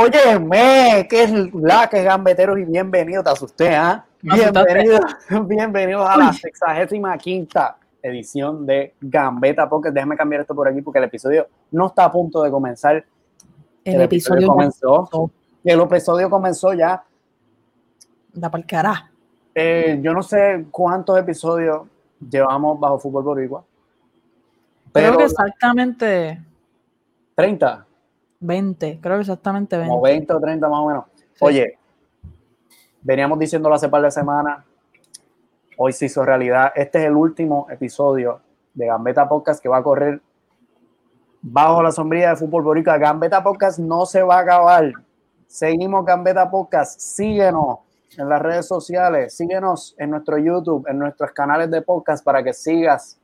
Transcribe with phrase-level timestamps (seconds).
[0.00, 3.22] Óyeme, ¿qué es la que gambeteros y bienvenidos?
[3.22, 4.02] Te asusté, ¿ah?
[4.22, 5.00] Bienvenidos,
[5.46, 11.00] bienvenidos a la sexagésima quinta edición de Gambeta Porque Déjame cambiar esto por aquí porque
[11.00, 13.04] el episodio no está a punto de comenzar.
[13.84, 15.30] El, episodio, comenzó.
[15.62, 17.04] El episodio comenzó ya.
[18.32, 19.10] Da para el cara.
[19.54, 21.82] Eh, yo no sé cuántos episodios
[22.26, 23.64] llevamos bajo Fútbol Boricua.
[24.94, 26.40] Creo que exactamente
[27.34, 27.86] 30.
[28.40, 29.90] 20, creo que exactamente 20.
[29.90, 31.04] Como 20 o 30 más o menos.
[31.40, 31.78] Oye,
[33.02, 34.64] veníamos diciéndolo hace par de semanas,
[35.76, 36.72] hoy se hizo realidad.
[36.74, 38.40] Este es el último episodio
[38.74, 40.20] de Gambeta Podcast que va a correr
[41.42, 42.98] bajo la sombrilla de Fútbol Boricua.
[42.98, 44.92] Gambeta Podcast no se va a acabar.
[45.46, 46.98] Seguimos Gambeta Podcast.
[47.00, 47.78] Síguenos
[48.16, 52.52] en las redes sociales, síguenos en nuestro YouTube, en nuestros canales de podcast para que
[52.52, 53.20] sigas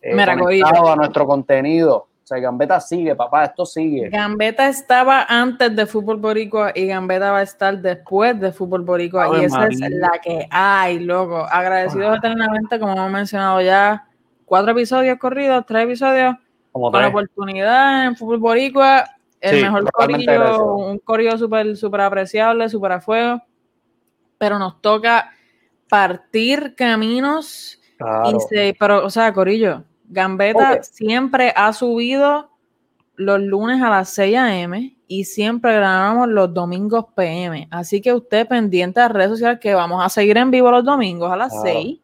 [0.00, 2.08] eh, conectado a nuestro contenido.
[2.26, 4.08] O sea, Gambeta sigue, papá, esto sigue.
[4.08, 9.38] Gambeta estaba antes de Fútbol Boricua y Gambeta va a estar después de Fútbol Boricua.
[9.38, 11.46] y esa es la que hay, loco.
[11.48, 14.08] Agradecidos eternamente, como hemos mencionado ya,
[14.44, 16.34] cuatro episodios corridos, tres episodios,
[16.72, 19.04] con la oportunidad en Fútbol Boricua,
[19.40, 23.40] el mejor corillo, un corillo súper super apreciable, súper a fuego.
[24.36, 25.30] Pero nos toca
[25.88, 27.80] partir caminos
[28.24, 32.50] y se, pero, o sea, corillo Gambeta siempre ha subido
[33.16, 34.96] los lunes a las 6 a.m.
[35.08, 37.66] y siempre grabamos los domingos p.m.
[37.70, 40.84] Así que usted pendiente de las redes sociales que vamos a seguir en vivo los
[40.84, 41.98] domingos a las 6.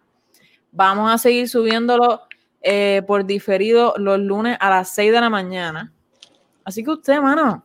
[0.73, 2.23] Vamos a seguir subiéndolo
[2.63, 5.93] eh, por diferido los lunes a las 6 de la mañana.
[6.65, 7.65] Así que usted, mano,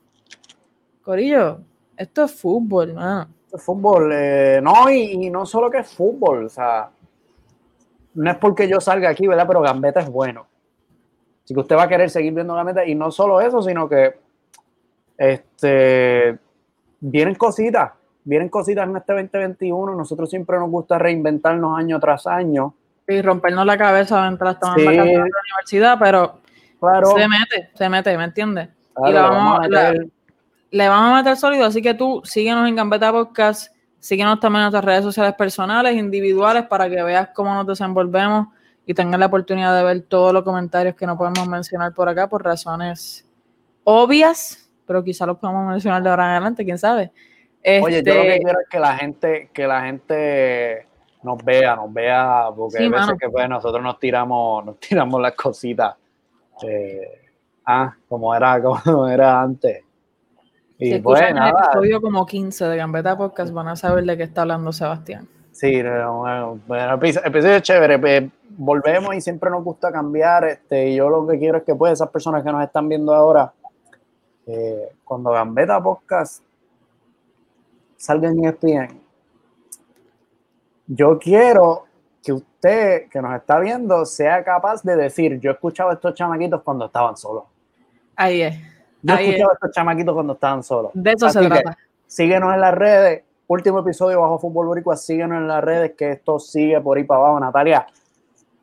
[1.01, 1.61] Corillo,
[1.95, 3.29] esto es fútbol, mano.
[3.45, 6.89] Esto es fútbol, eh, no, y, y no solo que es fútbol, o sea,
[8.17, 9.45] no es porque yo salga aquí, ¿verdad?
[9.47, 10.47] Pero Gambeta es bueno.
[11.43, 12.83] Así que usted va a querer seguir viendo Gambeta.
[12.83, 14.15] Y no solo eso, sino que
[15.17, 16.37] este,
[16.99, 17.91] vienen cositas,
[18.23, 19.95] vienen cositas en este 2021.
[19.95, 22.73] Nosotros siempre nos gusta reinventarnos año tras año.
[23.07, 26.39] Y rompernos la cabeza mientras estamos en la universidad, pero
[27.15, 28.69] se mete, se mete, ¿me entiendes?
[29.05, 29.67] y le vamos,
[30.71, 34.71] le vamos a meter sólido, así que tú síguenos en Gambeta Podcast Síguenos también en
[34.71, 38.47] nuestras redes sociales personales, individuales, para que veas cómo nos desenvolvemos
[38.85, 42.29] y tengas la oportunidad de ver todos los comentarios que no podemos mencionar por acá
[42.29, 43.27] por razones
[43.83, 47.11] obvias, pero quizá los podemos mencionar de ahora en adelante, quién sabe.
[47.81, 50.87] Oye, yo lo que este, quiero es que la gente, que la gente
[51.23, 55.33] nos vea, nos vea, porque hay veces que pues, nosotros nos tiramos, nos tiramos las
[55.33, 55.95] cositas.
[56.63, 57.29] Eh,
[57.65, 59.83] ah, como era, como era antes.
[60.79, 64.23] Y si pues el episodio como 15 de Gambeta Podcast, van a saber de qué
[64.23, 65.27] está hablando Sebastián.
[65.51, 68.31] Sí, bueno, el episodio es chévere.
[68.49, 70.43] Volvemos y siempre nos gusta cambiar.
[70.45, 73.11] Este, y yo lo que quiero es que pues esas personas que nos están viendo
[73.11, 73.51] ahora,
[74.45, 76.43] eh, cuando Gambeta Podcast
[77.95, 79.01] salga en ESPN,
[80.85, 81.85] yo quiero
[82.23, 86.13] que usted que nos está viendo sea capaz de decir, yo he escuchado a estos
[86.13, 87.45] chamaquitos cuando estaban solos.
[88.15, 88.76] Ahí es.
[89.07, 90.91] Yo he escuchado a estos chamaquitos cuando estaban solos.
[90.93, 91.77] De eso se trata.
[92.05, 93.23] Síguenos en las redes.
[93.47, 94.97] Último episodio bajo Fútbol Boricua.
[94.97, 97.39] Síguenos en las redes que esto sigue por ahí para abajo.
[97.39, 97.87] Natalia,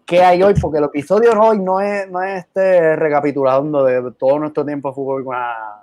[0.04, 0.54] ¿qué hay hoy?
[0.60, 4.90] Porque el episodio de hoy no es, no es este recapitulando de todo nuestro tiempo
[4.90, 5.24] de fútbol.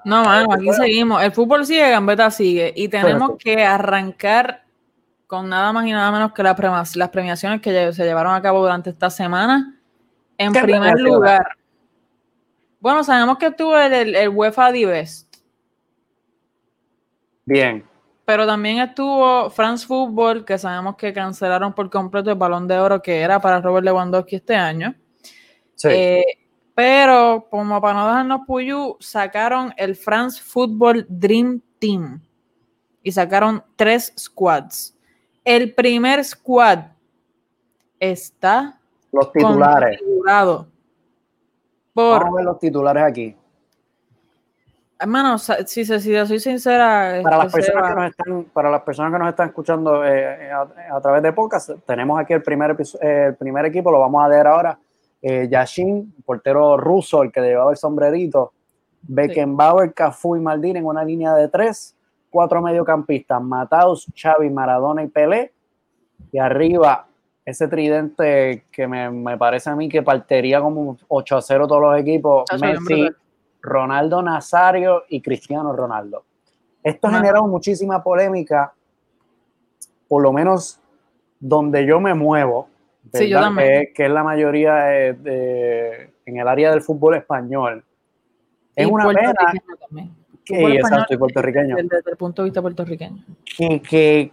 [0.06, 1.24] No, mano, aquí seguimos.
[1.24, 2.72] El fútbol sigue, Gambeta sigue.
[2.76, 4.64] Y tenemos que arrancar
[5.26, 8.92] con nada más y nada menos que las, premiaciones que se llevaron a cabo durante
[8.92, 9.80] esta semana.
[10.38, 11.56] En primer lugar,
[12.82, 15.38] bueno, sabemos que estuvo el, el, UEFA Divest.
[17.46, 17.86] Bien.
[18.26, 23.02] Pero también estuvo France Football, que sabemos que cancelaron por completo el balón de oro
[23.02, 24.96] que era para Robert Lewandowski este año.
[25.76, 25.90] Sí.
[25.92, 26.26] Eh,
[26.74, 32.22] pero, como para no dejarnos puyú, sacaron el France Football Dream Team.
[33.04, 34.98] Y sacaron tres squads.
[35.44, 36.86] El primer squad
[38.00, 38.80] está
[39.12, 40.00] los titulares.
[41.94, 42.20] Por...
[42.20, 43.36] Vamos a ver los titulares aquí.
[45.02, 47.22] Hermano, si, si, soy sincera.
[47.24, 51.02] Para las, personas que nos están, para las personas que nos están escuchando eh, a,
[51.02, 54.46] través de podcast, tenemos aquí el primer, eh, el primer equipo, lo vamos a leer
[54.46, 54.78] ahora.
[55.20, 58.54] Eh, Yashin, portero ruso, el que llevaba el sombrerito.
[59.02, 61.96] Beckenbauer, Cafú y Maldini en una línea de tres.
[62.30, 65.52] Cuatro mediocampistas: Mataus, Xavi, Maradona y Pelé.
[66.32, 67.08] Y arriba,
[67.46, 72.00] ese tridente que me, parece a mí que partiría como 8 a 0 todos los
[72.00, 73.10] equipos, Messi,
[73.62, 76.24] Ronaldo Nazario y Cristiano Ronaldo.
[76.84, 78.74] Esto ha generado muchísima polémica,
[80.08, 80.80] por lo menos
[81.40, 82.70] donde yo me muevo,
[83.12, 87.84] que, es, la mayoría en el área del fútbol español.
[88.76, 89.34] Es una pena
[90.46, 91.76] exacto, y puertorriqueño.
[91.76, 93.24] Desde, el punto de vista puertorriqueño.
[93.58, 94.32] Que, que,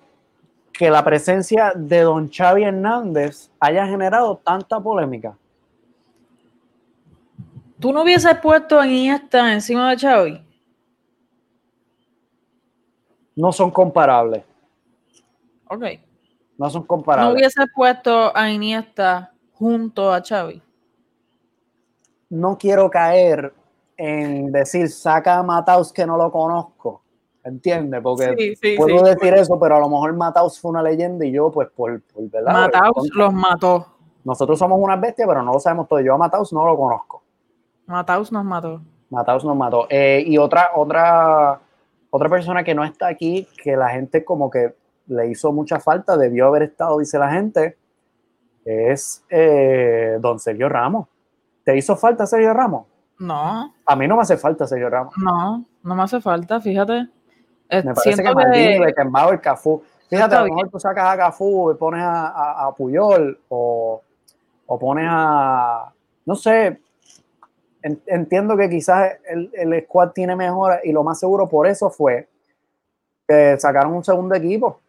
[0.81, 5.37] la presencia de don Xavi Hernández haya generado tanta polémica.
[7.81, 10.45] ¿Tú no hubieses puesto a Iniesta encima de Xavi?
[13.37, 14.45] No son comparables.
[15.69, 15.85] Ok.
[16.57, 17.29] No son comparables.
[17.29, 20.63] ¿No hubieses puesto a Iniesta junto a Xavi?
[22.31, 23.55] No quiero caer
[23.97, 27.03] en decir saca a Mataus que no lo conozco.
[27.49, 28.01] ¿Entiendes?
[28.03, 31.69] Porque puedo decir eso, pero a lo mejor Mataus fue una leyenda y yo, pues,
[31.75, 32.53] por, por verdad.
[32.53, 33.87] Mataus los mató.
[34.25, 36.01] Nosotros somos unas bestias, pero no lo sabemos todo.
[36.01, 37.23] Yo a Mataus no lo conozco.
[37.87, 38.83] Mataus nos mató.
[39.09, 39.87] Mataus nos mató.
[39.89, 41.59] Eh, y otra, otra,
[42.11, 44.75] otra persona que no está aquí, que la gente como que
[45.07, 47.79] le hizo mucha falta, debió haber estado, dice la gente,
[48.67, 51.09] es eh, don Sergio Ramos.
[51.65, 52.87] ¿Te hizo falta Sergio Ramos?
[53.19, 53.75] No.
[53.87, 55.15] A mí no me hace falta Sergio Ramos.
[55.17, 57.09] No, no me hace falta, fíjate.
[57.71, 59.83] Me parece que Maldini, Beckenbauer, Cafú.
[60.09, 64.03] Fíjate, a lo mejor tú sacas a Cafú y pones a, a, Puyol o,
[64.67, 65.93] o, pones a,
[66.25, 66.81] no sé,
[67.83, 72.27] entiendo que quizás el, el squad tiene mejora y lo más seguro por eso fue
[73.29, 74.81] que sacaron un segundo equipo.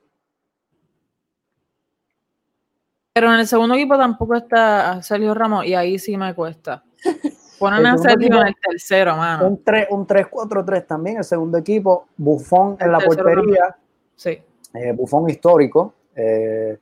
[3.11, 6.83] Pero en el segundo equipo tampoco está Sergio Ramos y ahí sí me cuesta.
[7.59, 9.47] Ponen a Sergio en el tercero, mano.
[9.47, 12.07] Un 3-4-3 también, el segundo equipo.
[12.15, 13.75] Bufón en la portería.
[14.15, 14.41] Sí.
[14.73, 15.93] Eh, Bufón histórico.
[16.15, 16.77] Eh,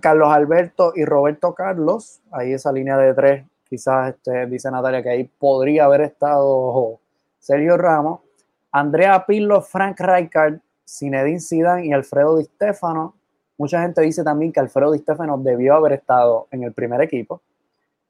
[0.00, 2.20] Carlos Alberto y Roberto Carlos.
[2.30, 6.98] Ahí esa línea de tres, quizás este, dice Natalia que ahí podría haber estado
[7.38, 8.20] Sergio Ramos.
[8.72, 13.14] Andrea Pirlo, Frank Rijkaard, Zinedine Zidane y Alfredo Di Stefano.
[13.58, 17.40] Mucha gente dice también que Alfredo Di Stefano debió haber estado en el primer equipo.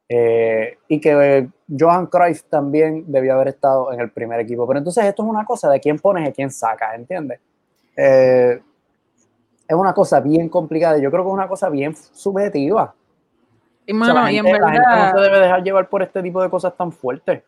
[0.08, 1.48] Eh, y que
[1.78, 4.66] Johan Cruyff también debió haber estado en el primer equipo.
[4.66, 7.40] Pero entonces esto es una cosa de quién pones y quién saca, ¿entiendes?
[7.96, 8.60] Eh,
[9.66, 10.98] es una cosa bien complicada.
[10.98, 12.94] Yo creo que es una cosa bien subjetiva.
[13.84, 16.76] Y, mano, y en verdad, no se debe dejar llevar por este tipo de cosas
[16.76, 17.42] tan fuertes.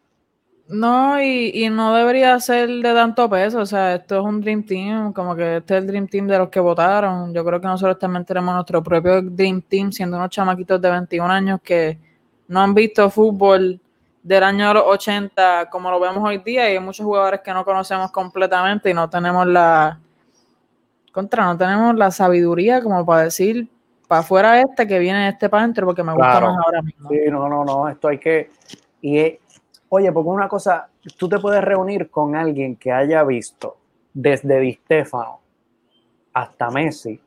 [0.69, 3.60] No, y, y, no debería ser de tanto peso.
[3.60, 6.38] O sea, esto es un Dream Team, como que este es el Dream Team de
[6.38, 7.32] los que votaron.
[7.32, 11.32] Yo creo que nosotros también tenemos nuestro propio Dream Team, siendo unos chamaquitos de 21
[11.32, 11.99] años que
[12.48, 13.80] no han visto fútbol
[14.22, 18.10] del año 80 como lo vemos hoy día y hay muchos jugadores que no conocemos
[18.10, 19.98] completamente y no tenemos la
[21.12, 23.68] contra, no tenemos la sabiduría como para decir
[24.06, 27.08] para afuera este que viene este para adentro porque me gusta más ahora mismo.
[27.10, 28.50] Sí, no, no, no, esto hay que
[29.00, 29.38] y
[29.88, 33.76] oye, porque una cosa, tú te puedes reunir con alguien que haya visto
[34.12, 35.40] desde Di Stefano
[36.32, 37.20] hasta Messi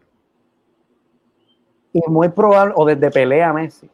[1.93, 3.89] y muy probable o desde pelea Messi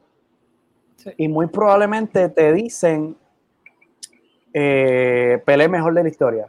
[1.17, 3.15] y muy probablemente te dicen
[4.53, 6.47] eh, Pelé mejor de la historia.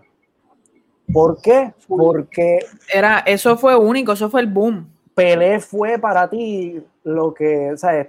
[1.12, 1.72] ¿Por qué?
[1.86, 2.60] Porque
[2.92, 4.88] era eso fue único, eso fue el boom.
[5.14, 8.08] Pelé fue para ti lo que, ¿sabes?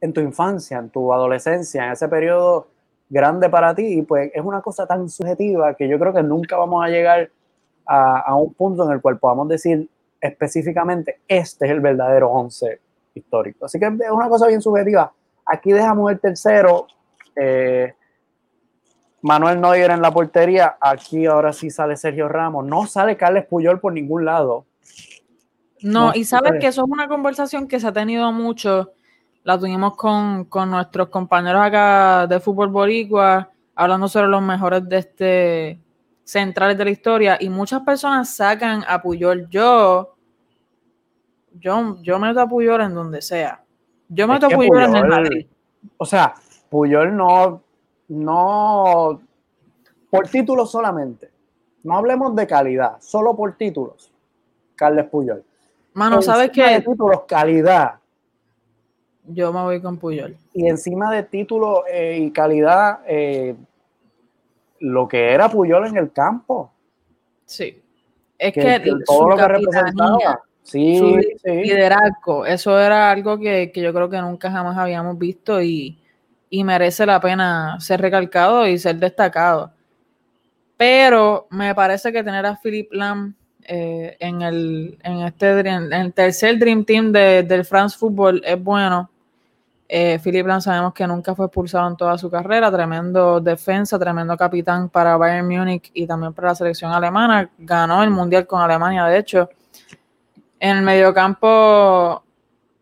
[0.00, 2.68] En tu infancia, en tu adolescencia, en ese periodo
[3.08, 6.56] grande para ti, y pues es una cosa tan subjetiva que yo creo que nunca
[6.56, 7.30] vamos a llegar
[7.84, 9.88] a, a un punto en el cual podamos decir
[10.20, 12.80] específicamente este es el verdadero once
[13.14, 13.66] histórico.
[13.66, 15.12] Así que es una cosa bien subjetiva.
[15.50, 16.86] Aquí dejamos el tercero.
[17.34, 17.92] Eh,
[19.22, 20.76] Manuel Neuer en la portería.
[20.80, 22.64] Aquí ahora sí sale Sergio Ramos.
[22.64, 24.64] No sale Carles Puyol por ningún lado.
[25.82, 28.92] No, y sabes que eso es una conversación que se ha tenido mucho.
[29.42, 35.80] La tuvimos con, nuestros compañeros acá de fútbol boricua, hablando sobre los mejores de este
[36.22, 37.38] centrales de la historia.
[37.40, 39.48] Y muchas personas sacan a Puyol.
[39.48, 40.14] Yo,
[41.54, 43.64] yo, yo meto a Puyol en donde sea.
[44.12, 45.46] Yo meto a Puyol, en el Madrid.
[45.96, 46.34] O sea,
[46.68, 47.62] Puyol no,
[48.08, 49.20] no,
[50.10, 51.30] por títulos solamente.
[51.84, 54.12] No hablemos de calidad, solo por títulos.
[54.74, 55.44] Carles Puyol.
[55.94, 56.64] Mano, ¿sabes qué?
[56.64, 57.94] de títulos, calidad.
[59.26, 60.36] Yo me voy con Puyol.
[60.54, 63.54] Y encima de títulos eh, y calidad, eh,
[64.80, 66.72] lo que era Puyol en el campo.
[67.44, 67.80] Sí.
[68.36, 71.00] Es que, todo lo que representaba Sí,
[71.44, 72.46] liderazgo.
[72.46, 75.98] Eso era algo que, yo creo que nunca jamás habíamos visto y,
[76.52, 79.72] merece la pena ser recalcado y ser destacado.
[80.76, 83.34] Pero me parece que tener a Philip Lam
[83.64, 89.10] eh, en, el, en, este, en el tercer Dream Team del France Football es bueno.
[89.88, 94.36] Eh, Philip Lam sabemos que nunca fue expulsado en toda su carrera, tremendo defensa, tremendo
[94.36, 97.50] capitán para Bayern Múnich y también para la selección alemana.
[97.58, 99.50] Ganó el Mundial con Alemania, de hecho.
[100.62, 102.22] En el mediocampo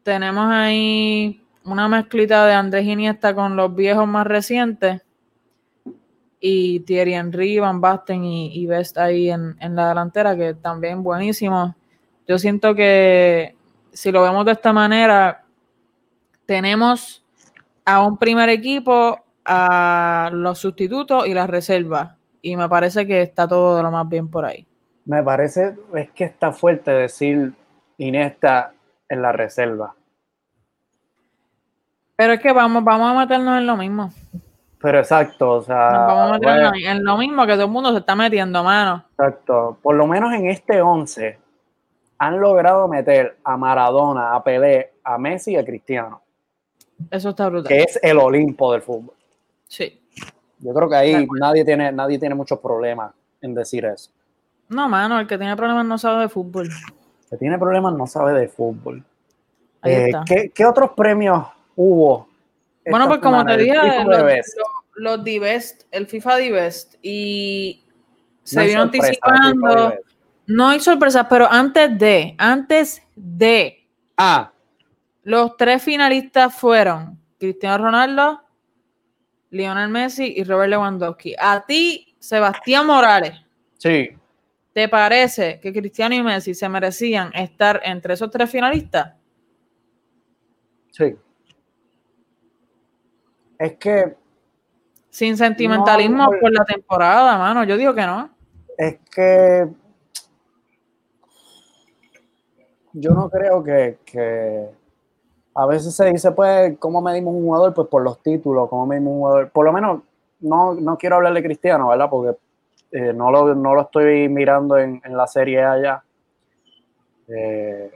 [0.03, 5.03] tenemos ahí una mezclita de Andrés Iniesta con los viejos más recientes.
[6.41, 11.77] y Thierry Henry, Van Basten y, y Best ahí en, la delantera, que también buenísimo.
[12.27, 13.57] Yo siento que
[13.93, 15.45] si lo vemos de esta manera,
[16.47, 17.25] tenemos
[17.85, 22.17] a un primer equipo, a los sustitutos y las reservas.
[22.43, 24.67] Y me parece que está todo de lo más bien por ahí.
[25.05, 27.53] Me parece, es que está fuerte decir
[27.99, 28.73] Inesta
[29.09, 29.95] en la reserva.
[32.17, 34.13] Pero es que vamos, vamos a meternos en lo mismo.
[34.81, 35.91] Pero exacto, o sea.
[36.07, 39.05] vamos a meternos en lo mismo que todo el mundo se está metiendo, mano.
[39.11, 39.79] Exacto.
[39.83, 41.39] Por lo menos en este 11
[42.19, 46.21] han logrado meter a Maradona, a Pelé, a Messi y a Cristiano.
[47.11, 47.69] Eso está brutal.
[47.69, 49.15] Que es el Olimpo del fútbol.
[49.67, 50.01] Sí.
[50.59, 54.11] Yo creo que ahí nadie tiene, nadie tiene muchos problemas en decir eso.
[54.69, 56.69] No, mano, el que tiene problemas no sabe de fútbol.
[57.29, 59.05] Que tiene problemas no sabe de fútbol.
[59.85, 60.11] Eh,
[60.55, 62.29] ¿qué, otros premios hubo?
[62.89, 63.75] Bueno, pues como te dije,
[64.97, 67.85] los, Divest, el FIFA Divest, y
[68.43, 69.95] se vino anticipando.
[70.47, 73.87] No hay sorpresas, pero antes de, antes de.
[74.17, 74.51] Ah.
[75.23, 78.43] Los tres finalistas fueron Cristiano Ronaldo,
[79.51, 81.35] Lionel Messi y Robert Lewandowski.
[81.39, 83.35] A ti, Sebastián Morales.
[83.77, 84.18] Sí.
[84.79, 89.13] ¿Te parece que Cristiano y Messi se merecían estar entre esos tres finalistas?
[90.93, 91.17] Sí.
[93.59, 94.17] Es que.
[95.11, 97.65] Sin sentimentalismo por la temporada, mano.
[97.65, 98.31] Yo digo que no.
[98.77, 99.67] Es que.
[102.93, 104.69] Yo no creo que, que
[105.55, 107.75] a veces se dice, pues, ¿cómo medimos un jugador?
[107.75, 109.51] Pues por los títulos, ¿cómo medimos un jugador?
[109.51, 110.03] Por lo menos,
[110.39, 112.09] no, no quiero hablar de Cristiano, ¿verdad?
[112.09, 112.39] Porque
[112.93, 116.03] eh, no, lo, no, lo, estoy mirando en, en la serie allá.
[117.29, 117.91] Eh,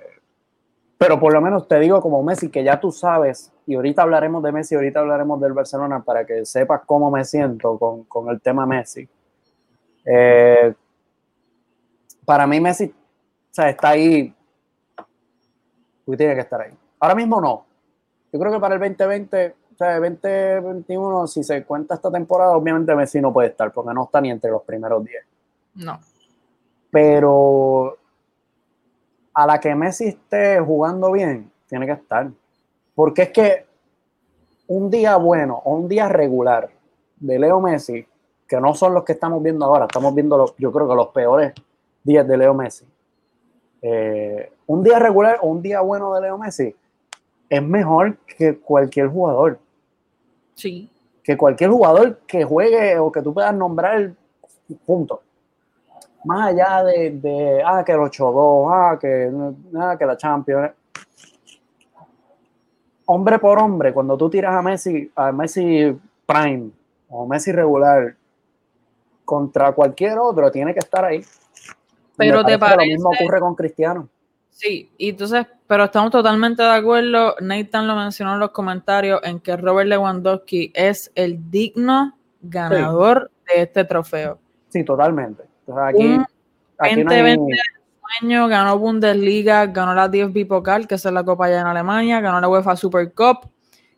[0.99, 4.43] pero por lo menos te digo como Messi, que ya tú sabes, y ahorita hablaremos
[4.43, 8.41] de Messi, ahorita hablaremos del Barcelona para que sepas cómo me siento con, con el
[8.41, 9.09] tema Messi.
[10.05, 10.75] Eh,
[12.25, 12.95] para mí Messi
[13.53, 14.35] o sea, está ahí,
[16.07, 16.73] y tiene que estar ahí.
[16.99, 17.67] Ahora mismo no.
[18.33, 22.95] Yo creo que para el 2020, o sea, 2021, si se cuenta esta temporada, obviamente
[22.95, 25.25] Messi no puede estar, porque no está ni entre los primeros 10.
[25.77, 25.99] No.
[26.91, 27.97] Pero
[29.33, 32.31] a la que Messi esté jugando bien, tiene que estar.
[32.95, 33.67] Porque es que
[34.67, 36.69] un día bueno o un día regular
[37.19, 38.07] de Leo Messi,
[38.47, 41.09] que no son los que estamos viendo ahora, estamos viendo los, yo creo que los
[41.09, 41.55] peores
[42.05, 42.85] días de Leo Messi.
[43.81, 46.75] Eh, un día regular o un día bueno de Leo Messi
[47.53, 49.59] es mejor que cualquier jugador.
[50.55, 50.89] Sí.
[51.23, 54.15] Que cualquier jugador que juegue o que tú puedas nombrar,
[54.87, 55.21] punto.
[56.25, 59.31] Más allá de, ah, que el 8-2, ah, que,
[59.79, 60.71] ah, que la Champions.
[63.05, 65.95] Hombre por hombre, cuando tú tiras a Messi, a Messi
[66.25, 66.71] Prime
[67.11, 68.17] o Messi regular
[69.27, 71.23] contra cualquier otro, tiene que estar ahí.
[72.17, 72.79] Pero te parece.
[72.79, 74.09] Lo mismo ocurre con Cristiano.
[74.53, 77.35] Sí, y entonces, pero estamos totalmente de acuerdo.
[77.41, 83.63] Nathan lo mencionó en los comentarios en que Robert Lewandowski es el digno ganador de
[83.63, 84.39] este trofeo.
[84.69, 85.43] Sí, totalmente.
[85.77, 86.27] aquí, Un
[86.79, 87.55] aquí 20,
[88.21, 92.41] año ganó Bundesliga, ganó la DFB Pokal, que es la Copa allá en Alemania, ganó
[92.41, 93.51] la UEFA Super Cup,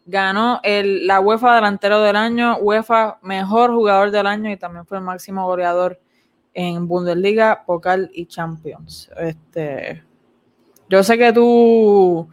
[0.07, 4.99] ganó el, la UEFA delantero del año, UEFA mejor jugador del año y también fue
[4.99, 6.01] el máximo goleador
[6.53, 9.11] en Bundesliga, Pokal y Champions.
[9.19, 10.05] Este,
[10.89, 12.29] yo sé que tú,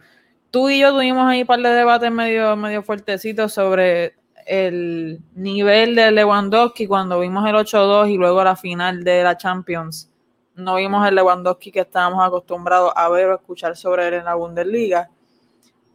[0.50, 4.14] tú y yo tuvimos ahí un par de debates medio, medio fuertecitos sobre
[4.46, 10.10] el nivel de Lewandowski cuando vimos el 8-2 y luego la final de la Champions.
[10.54, 14.34] No vimos el Lewandowski que estábamos acostumbrados a ver o escuchar sobre él en la
[14.34, 15.08] Bundesliga.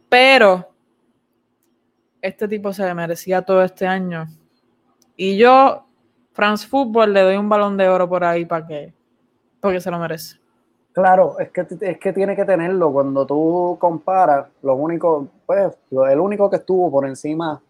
[0.08, 0.72] Pero
[2.20, 4.26] este tipo se merecía todo este año.
[5.16, 5.86] Y yo,
[6.32, 8.94] France Football, le doy un balón de oro por ahí para que,
[9.60, 10.38] porque se lo merece.
[10.98, 12.90] Claro, es que, es que tiene que tenerlo.
[12.90, 17.62] Cuando tú comparas, lo único, pues, el único que estuvo por encima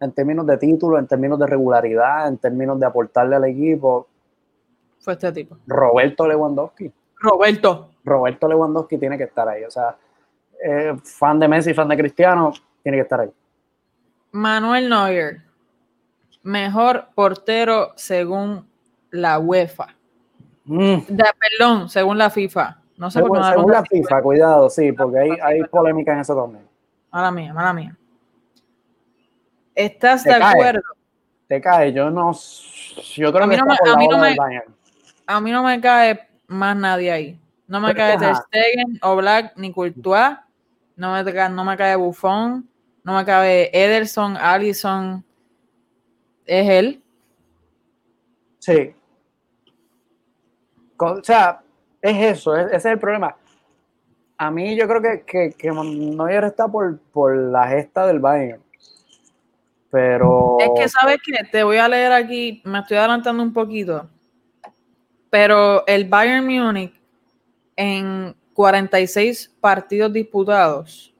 [0.00, 4.06] en términos de título, en términos de regularidad, en términos de aportarle al equipo.
[5.00, 5.56] Fue este tipo.
[5.66, 6.92] Roberto Lewandowski.
[7.20, 7.88] Roberto.
[8.04, 9.64] Roberto Lewandowski tiene que estar ahí.
[9.64, 9.96] O sea,
[10.62, 13.30] eh, fan de Messi, fan de Cristiano, tiene que estar ahí.
[14.32, 15.40] Manuel Neuer,
[16.42, 18.68] mejor portero según
[19.10, 19.93] la UEFA.
[20.64, 20.98] Mm.
[21.58, 22.78] perdón, según la FIFA.
[22.96, 26.66] No sé según, según la FIFA, cuidado, sí, porque hay, hay polémica en eso también.
[27.10, 27.96] Mala mía, mala mía.
[29.74, 30.82] ¿Estás de acuerdo?
[31.48, 32.32] Te cae, yo no.
[33.16, 34.36] Yo creo a mí no me, a, mí no me,
[35.26, 37.40] a mí no me cae más nadie ahí.
[37.66, 40.36] No me cae Ter Stegen, Black ni Courtois.
[40.96, 42.68] No me, no me cae Buffon.
[43.02, 45.24] No me cae Ederson, Allison.
[46.46, 47.02] Es él.
[48.58, 48.94] Sí.
[51.12, 51.60] O sea,
[52.00, 53.36] es eso, ese es el problema.
[54.36, 56.54] A mí yo creo que, que, que Neuer
[57.12, 58.62] por, la gesta del Bayern.
[59.90, 60.58] Pero.
[60.58, 61.44] Es que, ¿sabes qué?
[61.50, 64.08] Te voy a leer aquí, me estoy adelantando un poquito.
[65.30, 67.00] Pero el Bayern Múnich
[67.76, 71.14] en 46 partidos disputados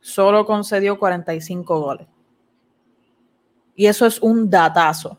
[0.00, 2.06] solo concedió 45 goles.
[3.74, 5.18] Y eso es un datazo.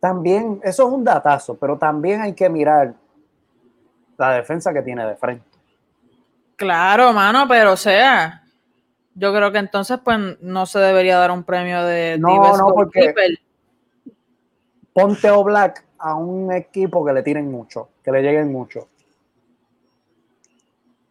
[0.00, 2.94] También, eso es un datazo, pero también hay que mirar
[4.16, 5.44] la defensa que tiene de frente.
[6.56, 8.42] Claro, mano, pero o sea,
[9.14, 13.14] yo creo que entonces pues no se debería dar un premio de no, no, porque
[14.92, 18.88] ponte o Black a un equipo que le tiren mucho, que le lleguen mucho.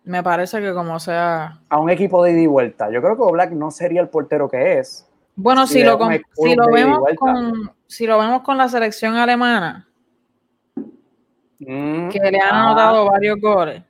[0.03, 1.59] Me parece que como sea.
[1.69, 2.89] A un equipo de ida y vuelta.
[2.89, 5.08] Yo creo que Black no sería el portero que es.
[5.41, 5.97] Bueno, si, lo,
[6.33, 9.87] si lo vemos con, si lo vemos con la selección alemana,
[11.59, 13.81] mm, que le han anotado varios goles.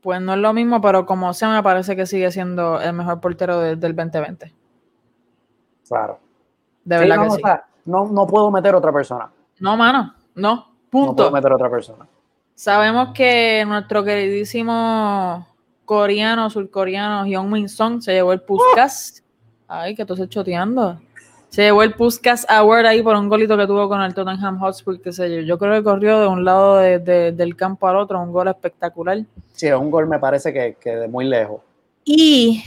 [0.00, 3.20] Pues no es lo mismo, pero como sea, me parece que sigue siendo el mejor
[3.20, 4.50] portero del 2020.
[5.86, 6.18] Claro.
[6.82, 7.42] De verdad no, que sí.
[7.84, 9.30] no, no puedo meter otra persona.
[9.58, 10.14] No, mano.
[10.36, 10.72] No.
[10.88, 11.08] Punto.
[11.08, 12.08] No puedo meter otra persona.
[12.54, 15.46] Sabemos que nuestro queridísimo
[15.84, 19.22] coreano, surcoreano, Hyun Min Song se llevó el Puskas.
[19.72, 21.00] Ay, que estás choteando.
[21.48, 25.00] Se llevó el Puskas Award ahí por un golito que tuvo con el Tottenham Hotspur,
[25.00, 28.48] que se yo creo que corrió de un lado del campo al otro, un gol
[28.48, 29.18] espectacular.
[29.52, 31.60] Sí, es un gol me parece que, que de muy lejos.
[32.04, 32.64] Y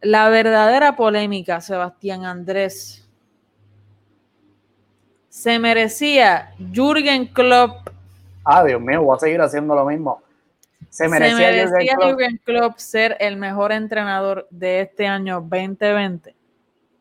[0.00, 3.06] la verdadera polémica, Sebastián Andrés,
[5.28, 7.90] se merecía Jürgen Klopp
[8.48, 10.22] ah, Dios mío, voy a seguir haciendo lo mismo.
[10.98, 11.64] Se merecía,
[11.96, 12.78] Jürgen, Klopp.
[12.78, 16.34] ser el mejor entrenador de este año 2020.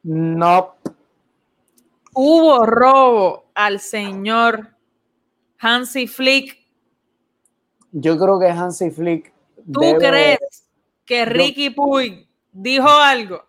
[0.04, 0.76] No.
[2.14, 4.68] Hubo robo al señor
[5.58, 6.60] Hansi Flick.
[7.92, 9.34] Yo creo que Hansi Flick.
[9.74, 10.70] ¿Tú crees
[11.04, 13.46] que Ricky Puig dijo algo?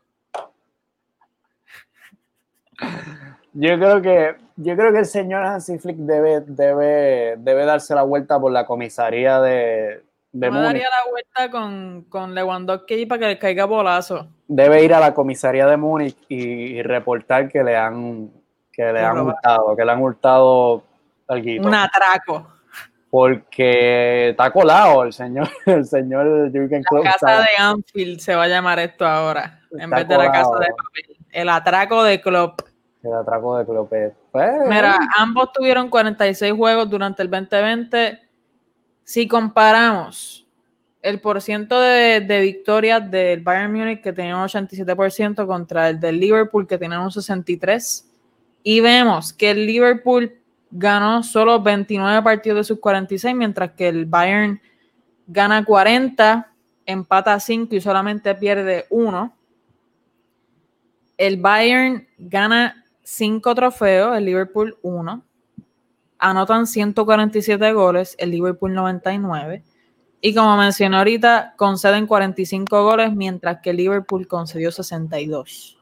[3.52, 8.02] Yo creo que yo creo que el señor Hansi Flick debe, debe, debe darse la
[8.02, 13.26] vuelta por la comisaría de, de Me daría la vuelta con, con Lewandowski para que
[13.26, 14.28] le caiga bolazo.
[14.46, 18.30] Debe ir a la comisaría de Múnich y, reportar que le han
[18.72, 20.84] que le han hurtado, que le han hurtado
[21.26, 21.66] algo.
[21.66, 22.46] Un atraco.
[23.10, 27.04] Porque está colado el señor, el señor Jürgen Klopp.
[27.04, 30.58] La casa de Anfield se va a llamar esto ahora, en vez de la casa
[30.58, 31.16] de papel.
[31.30, 32.60] El atraco de Klopp.
[33.02, 34.14] El atraco de Clopet.
[34.32, 38.27] Pues, Mira, ambos tuvieron 46 juegos durante el 2020.
[39.09, 40.47] Si comparamos
[41.01, 46.21] el porciento de, de victorias del Bayern Múnich, que tenía un 87%, contra el del
[46.21, 48.05] Liverpool, que tenía un 63%,
[48.62, 50.38] y vemos que el Liverpool
[50.71, 54.61] ganó solo 29 partidos de sus 46, mientras que el Bayern
[55.27, 56.53] gana 40,
[56.85, 59.35] empata 5 y solamente pierde 1.
[61.16, 65.25] El Bayern gana cinco trofeos, el Liverpool 1.
[66.18, 69.62] Anotan 147 goles, el Liverpool 99.
[70.20, 75.78] Y como mencioné ahorita, conceden 45 goles, mientras que el Liverpool concedió 62.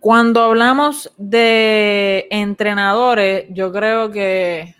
[0.00, 4.74] Cuando hablamos de entrenadores, yo creo que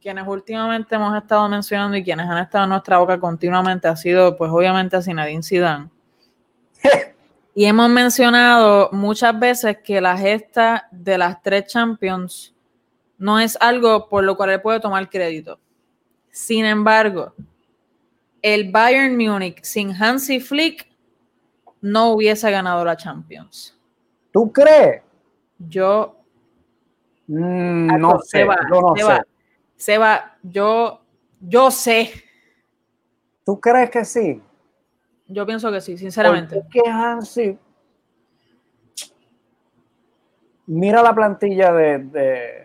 [0.00, 4.36] quienes últimamente hemos estado mencionando y quienes han estado en nuestra boca continuamente ha sido,
[4.36, 5.90] pues obviamente, a Zinedine Zidane.
[7.56, 12.53] Y hemos mencionado muchas veces que la gesta de las tres Champions
[13.18, 15.58] no es algo por lo cual él puede tomar crédito.
[16.30, 17.34] Sin embargo,
[18.42, 20.86] el Bayern Múnich sin Hansi Flick
[21.80, 23.78] no hubiese ganado la Champions.
[24.32, 25.02] ¿Tú crees?
[25.58, 26.16] Yo
[27.26, 29.22] mm, no sé, no sé.
[29.76, 31.00] Seba, yo,
[31.40, 32.10] yo sé.
[33.44, 34.42] ¿Tú crees que sí?
[35.26, 36.56] Yo pienso que sí, sinceramente.
[36.56, 37.58] ¿Por qué Hansi?
[40.66, 42.63] Mira la plantilla de,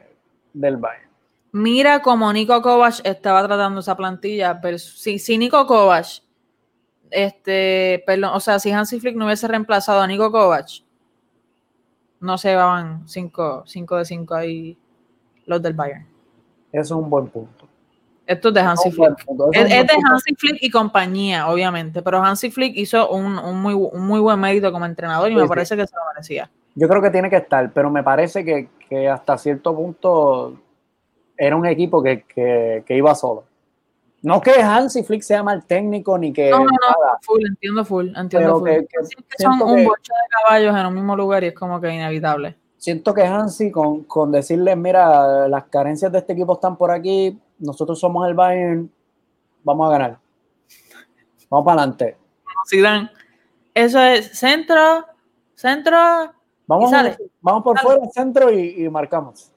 [0.54, 1.10] del Bayern.
[1.52, 6.06] Mira cómo Nico Kovac estaba tratando esa plantilla, pero si, si Nico Kovac,
[7.10, 10.68] este, perdón, o sea, si Hansi Flick no hubiese reemplazado a Nico Kovac,
[12.20, 14.78] no se llevaban 5 de 5 ahí
[15.46, 16.06] los del Bayern.
[16.72, 17.68] Eso es un buen punto.
[18.28, 19.26] Esto es de Hansi Flick.
[19.54, 24.40] Es, de Hansi Flick y compañía, obviamente, pero Hansi Flick hizo un, muy, muy, buen
[24.40, 26.52] mérito como entrenador y me parece que se lo merecía.
[26.76, 30.60] Yo creo que tiene que estar, pero me parece que, hasta cierto punto
[31.38, 33.46] era un equipo que, iba solo.
[34.22, 36.50] No que Hansi Flick sea mal técnico ni que.
[36.50, 36.70] No, no, no,
[37.22, 38.70] full, entiendo full, entiendo full.
[38.70, 38.86] Que,
[39.38, 42.58] son un boche de caballos en un mismo lugar y es como que inevitable.
[42.78, 47.38] Siento que Hansi, con, con decirle, mira, las carencias de este equipo están por aquí,
[47.60, 48.92] nosotros somos el Bayern,
[49.64, 50.20] vamos a ganar.
[51.50, 52.18] Vamos para adelante.
[52.70, 53.10] Zidane.
[53.74, 55.06] Eso es centro,
[55.56, 56.34] centro.
[56.70, 56.92] Vamos,
[57.42, 59.52] vamos por fuera, centro y, y marcamos.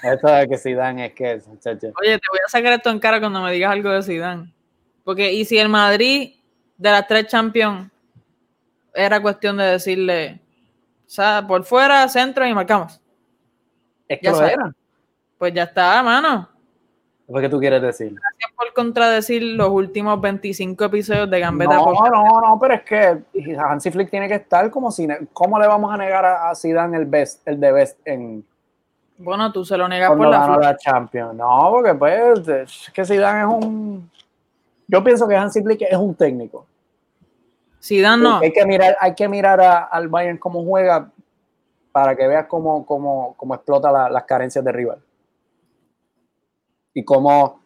[0.00, 3.18] Eso de que Zidane es que es, Oye, te voy a sacar esto en cara
[3.18, 4.54] cuando me digas algo de Zidane.
[5.02, 6.36] Porque, y si el Madrid
[6.76, 7.90] de las tres Champions
[8.94, 10.40] era cuestión de decirle,
[11.04, 13.00] o sea, por fuera, centro y marcamos.
[14.06, 14.72] Es que ya lo era.
[15.38, 16.48] Pues ya está, mano.
[17.26, 18.12] ¿Qué que tú quieres decir?
[18.12, 21.74] Gracias por contradecir los últimos 25 episodios de Gambetta.
[21.74, 23.18] No, no, no, pero es que
[23.58, 25.08] Hansi Flick tiene que estar como si...
[25.32, 28.44] ¿Cómo le vamos a negar a, Zidane el best, el de best en,
[29.18, 31.34] bueno, tú se lo negas por la, la Champions.
[31.34, 34.10] No, porque pues es que Zidane es un
[34.88, 36.66] yo pienso que Hansi Flick es un técnico.
[37.82, 38.38] Zidane no.
[38.38, 41.10] Hay que mirar, hay que mirar al Bayern cómo juega
[41.92, 44.98] para que veas cómo, cómo, cómo explota las carencias de rival.
[46.96, 47.60] Y cómo,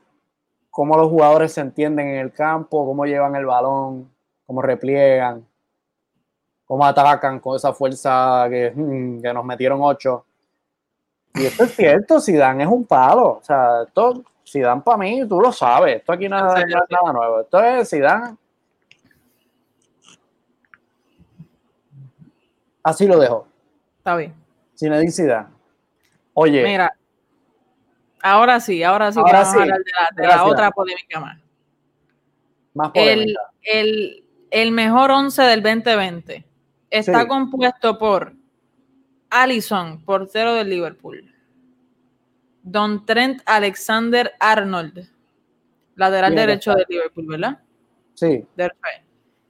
[0.71, 4.11] cómo los jugadores se entienden en el campo, cómo llevan el balón,
[4.45, 5.47] cómo repliegan,
[6.64, 10.25] cómo atacan con esa fuerza que, mm, que nos metieron ocho
[11.35, 13.38] y esto es cierto, Zidane es un palo.
[13.38, 15.99] O sea, esto, Zidane para mí, tú lo sabes.
[15.99, 17.40] Esto aquí nada, no es nada nuevo.
[17.40, 18.37] Esto es Zidane.
[22.83, 23.47] Así lo dejo.
[23.99, 24.35] Está bien.
[24.77, 25.49] Zinedine Zidane.
[26.35, 26.64] Oye.
[26.64, 26.93] Mira,
[28.23, 29.81] ahora sí, ahora sí ahora vamos a hablar
[30.17, 31.39] de la, otra polémica más.
[32.75, 33.41] Más polémica.
[33.63, 36.45] El, el, mejor 11 del 2020
[36.91, 38.35] está compuesto por
[39.31, 41.35] Allison, portero del Liverpool.
[42.63, 45.09] Don Trent Alexander Arnold,
[45.95, 47.59] lateral derecho del Liverpool, ¿verdad?
[48.15, 48.47] Sí.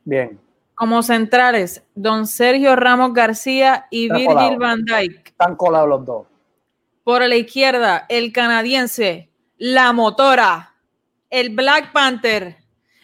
[0.04, 0.40] Bien.
[0.74, 5.28] Como centrales, Don Sergio Ramos García y Virgil van Dijk.
[5.28, 6.29] Están colados los dos.
[7.04, 10.74] Por la izquierda, el canadiense, la motora,
[11.28, 12.56] el Black Panther,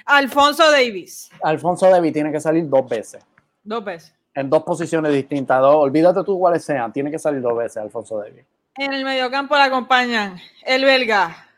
[0.04, 1.30] Alfonso Davis.
[1.42, 3.24] Alfonso Davis tiene que salir dos veces.
[3.64, 5.60] Dos veces en dos posiciones distintas.
[5.62, 6.92] olvídate tú cuáles sean.
[6.92, 8.44] Tiene que salir dos veces Alfonso Davis.
[8.76, 11.48] En el mediocampo le acompañan el belga,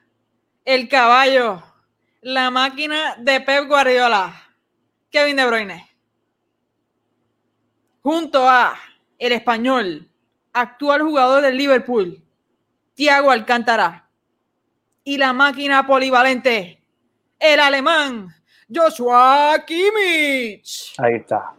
[0.64, 1.61] el caballo,
[2.22, 4.33] la máquina de Pep Guardiola,
[5.11, 5.90] Kevin De Bruyne.
[8.03, 8.77] Junto a
[9.18, 10.09] el español,
[10.53, 12.22] actual jugador del Liverpool,
[12.98, 14.11] Thiago Alcántara.
[15.04, 16.82] Y la máquina polivalente,
[17.38, 18.28] el alemán,
[18.68, 20.94] Joshua Kimmich.
[20.98, 21.54] Ahí está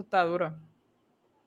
[0.00, 0.52] está duro.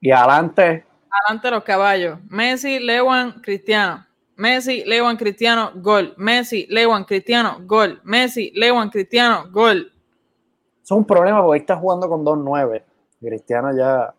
[0.01, 0.85] Y adelante.
[1.11, 2.19] Adelante los caballos.
[2.29, 4.05] Messi, Lewan, Cristiano.
[4.35, 6.13] Messi, Lewan, Cristiano, gol.
[6.17, 8.01] Messi, Lewan, Cristiano, gol.
[8.03, 9.91] Messi, Lewan, Cristiano, gol.
[10.81, 12.83] Eso es un problema porque está jugando con 2-9.
[13.19, 14.13] Cristiano ya.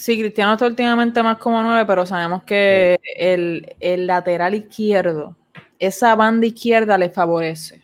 [0.00, 5.36] Sí, Cristiano está últimamente más como 9, pero sabemos que el, el, lateral izquierdo,
[5.78, 7.82] esa banda izquierda le favorece.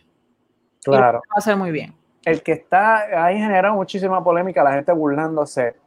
[0.83, 1.19] Claro.
[1.19, 5.77] va a ser muy bien el que está ahí generado muchísima polémica, la gente burlándose.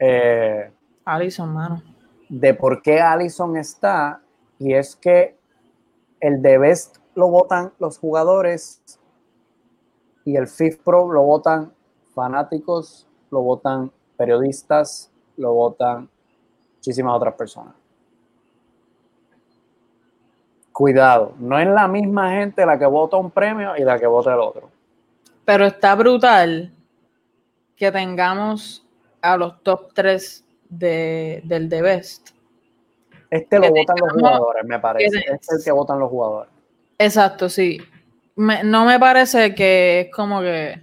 [0.00, 0.68] Eh,
[1.04, 1.80] Allison, mano.
[2.28, 4.20] De por qué Allison está,
[4.58, 5.38] y es que
[6.18, 8.82] el de Best lo votan los jugadores
[10.24, 11.72] y el FIF Pro lo votan
[12.16, 15.09] fanáticos, lo votan periodistas,
[15.40, 16.08] lo votan
[16.76, 17.74] muchísimas otras personas.
[20.72, 24.32] Cuidado, no es la misma gente la que vota un premio y la que vota
[24.32, 24.70] el otro.
[25.44, 26.72] Pero está brutal
[27.76, 28.86] que tengamos
[29.20, 32.30] a los top 3 de, del The Best.
[33.30, 35.18] Este lo votan los jugadores, me parece.
[35.18, 36.52] este es el que votan los jugadores.
[36.98, 37.80] Exacto, sí.
[38.36, 40.80] no me parece que es como que.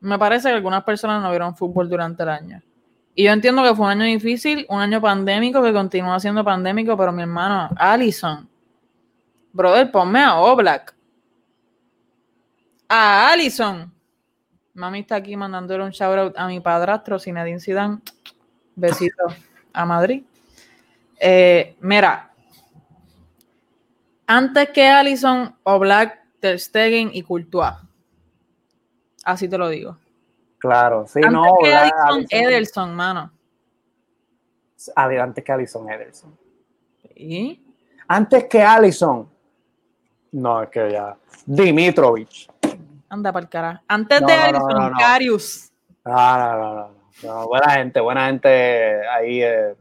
[0.00, 2.62] Me parece que algunas personas no vieron fútbol durante el año.
[3.16, 6.96] Y yo entiendo que fue un año difícil, un año pandémico que continúa siendo pandémico,
[6.98, 8.46] pero mi hermano, Allison,
[9.52, 10.94] brother, ponme a Oblak
[12.88, 13.92] a Allison.
[14.74, 18.00] Mami está aquí mandándole un shout out a mi padrastro, Zinedine Zidane.
[18.74, 19.24] Besito
[19.72, 20.22] a Madrid.
[21.18, 22.30] Eh, mira,
[24.26, 27.72] antes que Allison, Black, Ter Stegen y Courtois.
[29.24, 29.96] Así te lo digo.
[30.66, 31.58] Claro, sí, antes no.
[31.62, 33.30] Que Allison, Ederson, mano.
[34.96, 36.36] Adelante que Allison Ederson.
[37.14, 37.64] ¿Y?
[38.08, 39.28] Antes que Allison.
[40.32, 41.16] No, es que ya.
[41.44, 42.50] Dimitrovich.
[43.08, 43.82] Anda para el cara.
[43.86, 44.90] Antes de Allison, no,
[46.04, 46.90] no, no,
[47.22, 49.74] no, Buena gente, buena gente ahí, eh,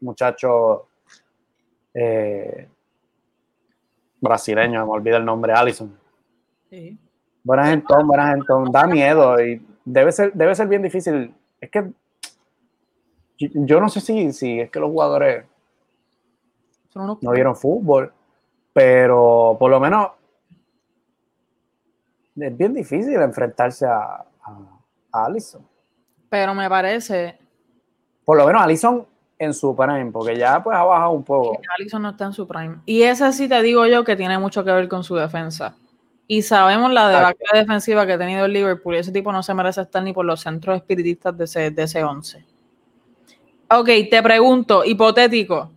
[0.00, 0.88] muchacho
[1.92, 2.66] eh,
[4.20, 5.98] brasileño, me olvida el nombre, Allison.
[6.70, 6.98] Sí.
[7.42, 11.34] Buenagentón, Buenagentón, da miedo y debe ser, debe ser bien difícil.
[11.60, 11.90] Es que
[13.38, 15.46] yo no sé si, si es que los jugadores
[16.94, 18.12] no vieron fútbol,
[18.72, 20.10] pero por lo menos
[22.36, 24.24] es bien difícil enfrentarse a,
[25.12, 25.66] a, Allison.
[26.28, 27.38] Pero me parece.
[28.24, 29.06] Por lo menos Allison
[29.38, 31.60] en su prime, porque ya pues ha bajado un poco.
[31.78, 32.76] Allison no está en su prime.
[32.86, 35.74] Y esa sí te digo yo que tiene mucho que ver con su defensa.
[36.32, 39.52] Y sabemos la debacle defensiva que ha tenido el Liverpool y ese tipo no se
[39.52, 42.46] merece estar ni por los centros espiritistas de ese, de ese 11.
[43.68, 45.72] Ok, te pregunto, hipotético,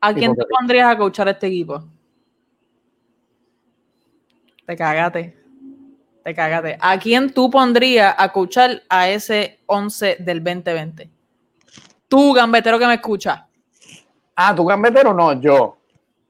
[0.00, 1.84] ¿a quién te pondrías a coachar este equipo?
[4.66, 5.38] Te cagate.
[6.24, 6.76] Te cagate.
[6.80, 11.08] ¿A quién tú pondrías a coachar a ese 11 del 2020?
[12.08, 13.46] Tú, gambetero que me escucha.
[14.34, 15.78] Ah, tú gambetero, no, yo.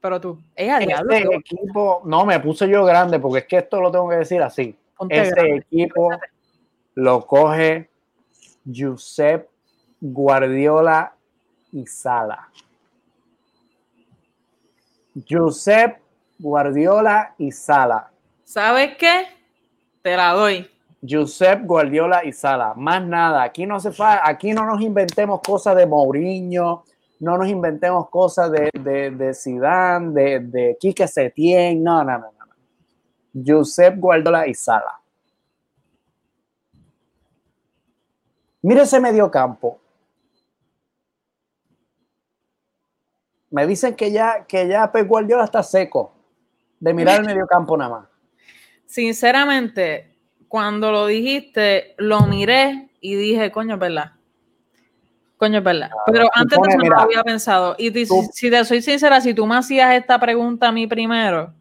[0.05, 3.91] Pero tú, es este equipo, no, me puse yo grande porque es que esto lo
[3.91, 4.77] tengo que decir así.
[5.09, 6.11] este equipo
[6.93, 7.89] lo coge
[8.63, 9.49] Giuseppe
[9.99, 11.11] Guardiola
[11.71, 12.51] y Sala.
[15.15, 15.99] Giuseppe
[16.37, 18.11] Guardiola y Sala.
[18.43, 19.25] ¿Sabes qué?
[20.03, 20.69] Te la doy.
[21.01, 22.75] Giuseppe Guardiola y Sala.
[22.75, 23.41] Más nada.
[23.41, 26.83] Aquí no se fa aquí no nos inventemos cosas de Mourinho,
[27.19, 32.31] no nos inventemos cosas de, de, de Zidane, de, de Quique Setién, no, no, no,
[32.31, 33.43] no.
[33.45, 34.99] Josep Guardiola y Sala.
[38.61, 39.79] Mire ese mediocampo.
[43.51, 46.13] Me dicen que ya, que ya Pep Guardiola está seco
[46.79, 48.09] de mirar el mediocampo nada más.
[48.85, 54.14] Sinceramente, cuando lo dijiste, lo miré y dije, coño, ¿verdad?
[55.37, 55.89] Coño, es verdad.
[56.05, 57.75] Pero antes de eso no lo había pensado.
[57.77, 61.53] Y si te soy sincera, si tú me hacías esta pregunta a mí primero,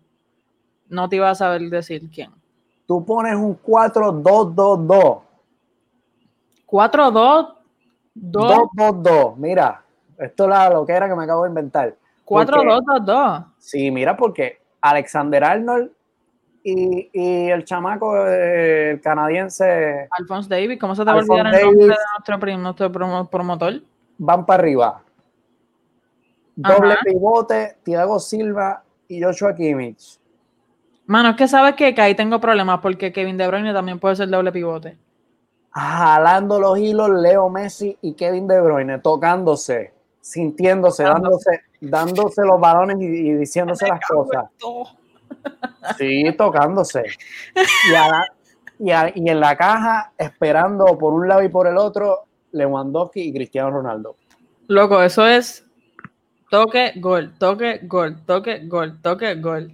[0.88, 2.30] no te iba a saber decir quién.
[2.86, 5.20] Tú pones un 4-2-2-2.
[6.66, 7.54] 4-2-2.
[8.14, 9.36] 2-2-2.
[9.36, 9.82] Mira,
[10.18, 11.96] esto es lo que era que me acabo de inventar.
[12.26, 13.46] 4-2-2-2.
[13.58, 15.90] Sí, mira, porque Alexander Arnold
[16.66, 20.08] y, y el chamaco el canadiense.
[20.10, 23.82] Alphonse Davis, ¿cómo se te va a olvidar el nombre de nuestro, nuestro promotor?
[24.16, 25.02] Van para arriba.
[26.56, 30.18] Doble pivote, Thiago Silva y Joshua Kimmich.
[31.06, 34.30] Mano, es que sabes que, ahí tengo problemas porque Kevin De Bruyne también puede ser
[34.30, 34.96] doble pivote.
[35.70, 42.96] Jalando los hilos, Leo Messi y Kevin De Bruyne, tocándose, sintiéndose, dándose, dándose los balones
[43.00, 44.46] y, y diciéndose las cosas.
[45.98, 47.04] Sí, tocándose.
[48.78, 53.32] Y, y, en la caja, esperando por un lado y por el otro, Lewandowski y
[53.32, 54.16] Cristiano Ronaldo.
[54.68, 55.64] Loco, eso es
[56.50, 59.72] toque, gol, toque, gol, toque, gol, toque, gol.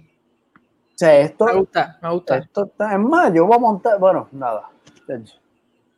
[0.95, 2.37] Sí, esto, me gusta, me gusta.
[2.37, 4.69] Esto está, es más, yo voy a montar, bueno, nada.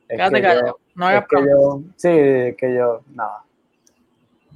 [0.08, 3.44] Quédate callado, no hagas yo, Sí, que yo, nada.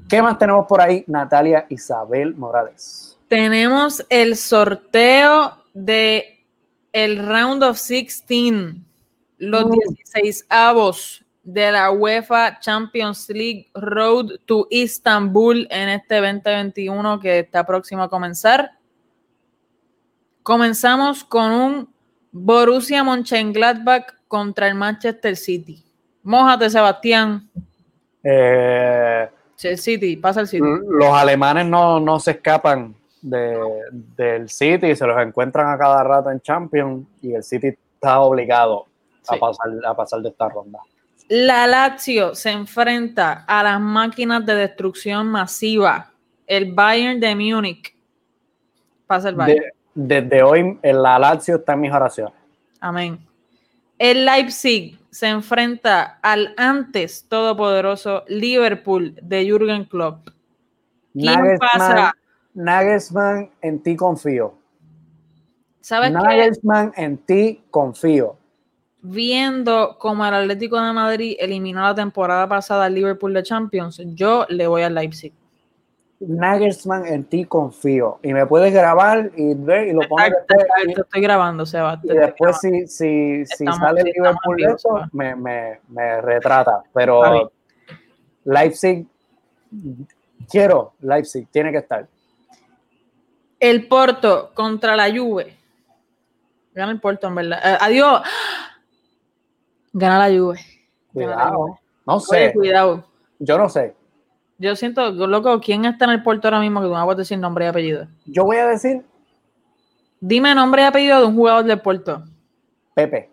[0.08, 1.04] ¿Qué más tenemos por ahí?
[1.08, 6.46] Natalia Isabel Morales tenemos el sorteo de
[6.94, 8.76] el Round of 16,
[9.38, 17.40] los 16 avos de la UEFA Champions League Road to Istanbul en este 2021 que
[17.40, 18.72] está próximo a comenzar.
[20.44, 21.94] Comenzamos con un
[22.32, 25.84] Borussia Mönchengladbach contra el Manchester City.
[26.24, 27.50] Mójate, Sebastián.
[28.24, 29.30] Eh,
[29.64, 30.64] el City, pasa el City.
[30.90, 33.58] Los alemanes no, no se escapan de,
[33.92, 38.86] del City, se los encuentran a cada rato en Champions y el City está obligado
[39.28, 40.80] a, pasar, a pasar de esta ronda.
[41.30, 46.12] La Lazio se enfrenta a las máquinas de destrucción masiva,
[46.46, 47.94] el Bayern de Múnich.
[49.06, 49.66] Pasa el Bayern.
[49.94, 52.34] desde hoy, el la Lazio está en mis oraciones.
[52.80, 53.20] Amén.
[53.98, 60.30] El Leipzig se enfrenta al antes todopoderoso Liverpool de Jürgen Klopp.
[61.14, 62.14] ¿Quién pasa
[62.58, 64.56] Nagelsmann, en ti confío.
[65.80, 68.36] ¿Sabes Nagelsmann, en ti confío.
[69.04, 74.48] Viendo cómo el Atlético de Madrid eliminó la temporada pasada al Liverpool de Champions, yo
[74.50, 75.34] le voy al Leipzig.
[76.20, 78.18] Nagelsmann, en ti confío.
[78.24, 80.96] Y me puedes grabar y ver y lo pongo después.
[80.96, 82.00] Te estoy grabando, Seba.
[82.02, 86.82] Y después, si, si, si sale el Liverpool eso, me, me, me retrata.
[86.92, 87.52] Pero
[88.46, 89.06] Leipzig,
[90.50, 92.08] quiero Leipzig, tiene que estar.
[93.60, 95.56] El Porto contra la Juve.
[96.74, 97.60] Gana el Porto, en verdad.
[97.64, 98.22] Eh, adiós.
[99.94, 100.60] Gana la Juve.
[101.12, 101.80] Cuidado.
[102.06, 102.54] No sé.
[102.54, 103.04] cuidado.
[103.40, 103.96] Yo no sé.
[104.60, 107.38] Yo siento, loco, ¿quién está en el Porto ahora mismo que tú no a decir
[107.38, 108.08] nombre y apellido?
[108.26, 109.04] Yo voy a decir.
[110.20, 112.24] Dime nombre y apellido de un jugador del Porto.
[112.96, 113.30] Pepe.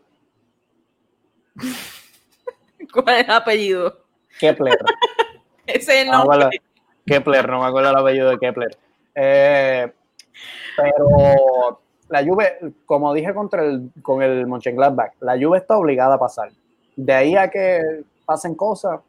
[2.93, 4.05] ¿Cuál es el apellido?
[4.39, 4.79] Kepler.
[5.67, 6.25] Ese No, no.
[6.27, 6.51] bueno,
[7.07, 8.77] Kepler, no me acuerdo el apellido de Kepler.
[9.15, 9.93] Eh,
[10.77, 16.19] pero la Juve, como dije contra el, con el Mönchengladbach, la Juve está obligada a
[16.19, 16.51] pasar.
[16.97, 19.01] De ahí a que pasen cosas,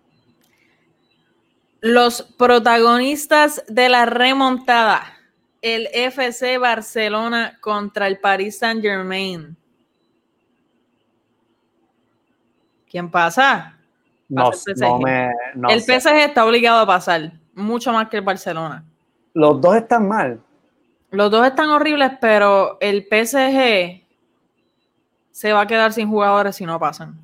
[1.82, 5.04] Los protagonistas de la remontada.
[5.62, 9.56] El FC Barcelona contra el Paris Saint Germain.
[12.90, 13.78] ¿Quién pasa?
[14.30, 15.04] no, Pasa el no PSG.
[15.04, 15.32] me...
[15.56, 16.00] no el sé.
[16.00, 17.32] PSG está obligado a pasar.
[17.54, 18.84] Mucho más que el Barcelona.
[19.34, 20.40] Los dos están mal.
[21.16, 24.04] Los dos están horribles, pero el PSG
[25.32, 27.18] se va a quedar sin jugadores si no pasan.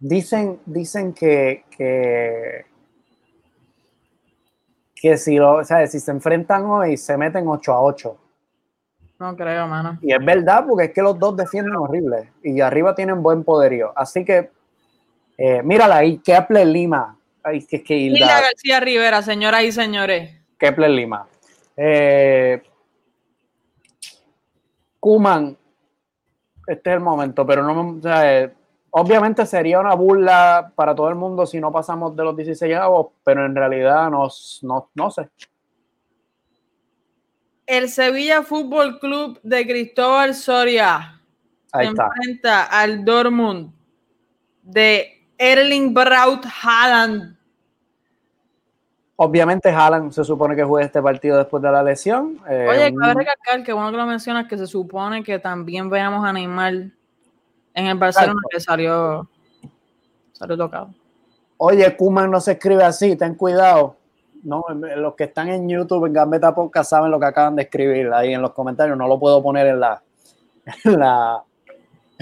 [0.00, 2.66] Dicen, dicen que, que,
[4.94, 8.18] que si, lo, o sea, si se enfrentan hoy se meten 8 a 8.
[9.20, 9.98] No creo, mano.
[10.02, 13.92] Y es verdad, porque es que los dos defienden horrible y arriba tienen buen poderío.
[13.96, 14.50] Así que,
[15.36, 17.16] eh, mírala ahí, Kepler Lima.
[17.42, 20.30] Ay, que, que Hilda, Hilda García Rivera, señoras y señores.
[20.58, 21.26] Kepler Lima.
[21.76, 22.62] Eh,
[25.00, 25.56] Kuman,
[26.66, 28.54] este es el momento, pero no me- o sea, eh,
[28.90, 33.08] obviamente sería una burla para todo el mundo si no pasamos de los 16 avos,
[33.24, 34.28] pero en realidad no,
[34.62, 35.28] no, no sé.
[37.66, 41.20] El Sevilla Fútbol Club de Cristóbal Soria
[41.66, 41.78] se
[42.14, 43.72] enfrenta al Dortmund
[44.62, 47.36] de Erling Braut Haaland.
[49.20, 52.38] Obviamente Haaland se supone que juega este partido después de la lesión.
[52.48, 56.24] eh, Oye, cabe recalcar que bueno que lo mencionas, que se supone que también veamos
[56.24, 59.28] a Neymar en el Barcelona que salió,
[60.32, 60.90] salió tocado.
[61.56, 63.96] Oye, Kuman no se escribe así, ten cuidado.
[64.44, 68.12] No, los que están en YouTube, en Gambeta Podcast, saben lo que acaban de escribir
[68.12, 68.96] ahí en los comentarios.
[68.96, 70.00] No lo puedo poner en la,
[70.84, 71.42] en la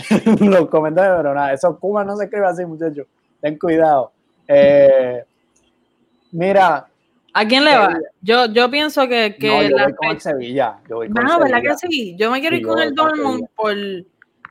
[0.08, 3.06] en los comentarios, pero nada, eso Kuman no se escribe así, muchachos.
[3.38, 4.12] Ten cuidado.
[4.48, 5.22] Eh,
[6.36, 6.86] mira,
[7.38, 7.86] ¿A quién le va?
[7.88, 8.08] Sevilla.
[8.22, 10.78] Yo, yo pienso que, que no, yo la voy con el Sevilla.
[10.88, 12.16] Yo voy con No, el ¿verdad que sí?
[12.16, 13.74] Yo me quiero Sí, ir yo con el Dortmund por,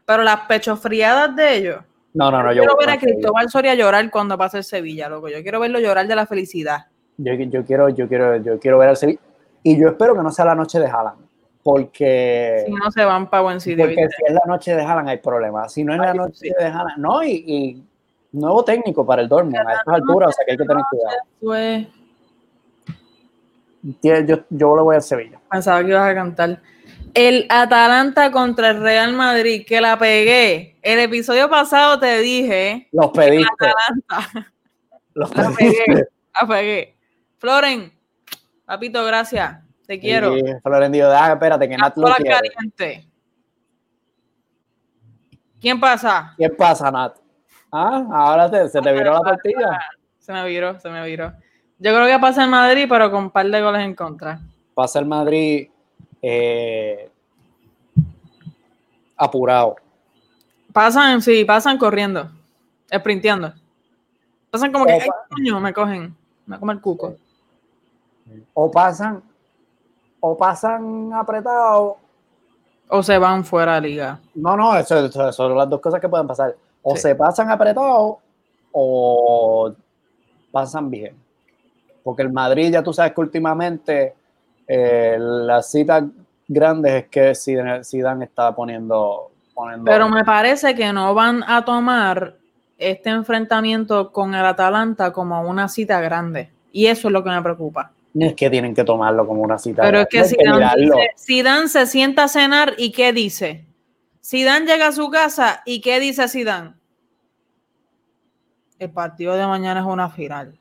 [0.06, 1.80] pero las pechofriadas de ellos.
[2.14, 3.00] No, no, no, yo, quiero voy ver a.
[3.00, 5.30] Cristóbal Soria llorar cuando pase el Sevilla, loco.
[5.30, 6.86] Yo quiero verlo llorar de la felicidad.
[7.18, 9.20] Yo, yo quiero, yo quiero, yo quiero ver al Sevilla.
[9.64, 11.26] Y yo espero que no sea la noche de Haaland.
[11.64, 13.84] Porque, Si no se van para buen sitio.
[13.86, 15.74] porque si es la noche de Haaland hay problemas.
[15.74, 16.50] Si no es la noche sí.
[16.56, 17.84] de Haaland, no, y, y
[18.40, 21.18] nuevo técnico para el Dortmund a estas alturas, o sea que hay que tener cuidado.
[24.02, 25.40] Tie- Yo, yo le voy al Sevilla.
[25.50, 26.62] pensaba que ibas a cantar.
[27.14, 30.78] El Atalanta contra el Real Madrid, que la pegué.
[30.82, 33.48] El episodio pasado te dije, Los pediste.
[33.54, 34.52] Atalanta,
[35.14, 35.86] Los la pegué,
[36.42, 36.98] la pegué.
[37.38, 37.94] Floren,
[38.66, 39.60] papito, gracias.
[39.88, 40.36] Te quiero.
[40.36, 42.32] Y Florendio, ah, espérate, que Nat lo quiere.
[42.32, 43.08] caliente.
[45.62, 46.34] ¿Quién pasa?
[46.38, 47.16] ¿Qué pasa, Nat?
[47.78, 49.80] Ah, ahora te- se te viró la tortilla.
[50.20, 51.34] Se me viró, se me viró.
[51.78, 54.40] Yo creo que pasa en Madrid, pero con un par de goles en contra.
[54.74, 55.68] Pasa el Madrid
[56.22, 57.10] eh,
[59.18, 59.76] apurado.
[60.72, 62.30] Pasan, sí, pasan corriendo,
[62.94, 63.54] sprinteando.
[64.50, 67.16] Pasan como que, ay, coño, me cogen, me come el cuco.
[68.54, 69.22] O pasan,
[70.22, 71.96] o pasan apretados.
[72.88, 74.20] O se van fuera de liga.
[74.36, 76.56] No, no, eso, eso- son las dos cosas que pueden pasar.
[76.88, 77.02] O Sí.
[77.02, 78.18] se pasan apretados
[78.72, 79.74] o
[80.52, 81.16] pasan bien.
[82.04, 84.14] Porque el Madrid, ya tú sabes que últimamente
[84.68, 86.04] eh, las citas
[86.48, 91.66] grandes es que Zidane, Zidane está poniendo, poniendo Pero me parece que no van a
[91.66, 92.36] tomar
[92.78, 96.50] este enfrentamiento con el Atalanta como una cita grande.
[96.72, 97.92] Y eso es lo que me preocupa.
[98.14, 99.82] No es que tienen que tomarlo como una cita.
[99.82, 103.65] Pero es que Zidane, dice- Zidane se sienta a cenar y ¿qué dice?
[104.26, 106.74] Zidane llega a su casa y ¿qué dice Zidane?
[108.80, 110.58] El partido de mañana es una final.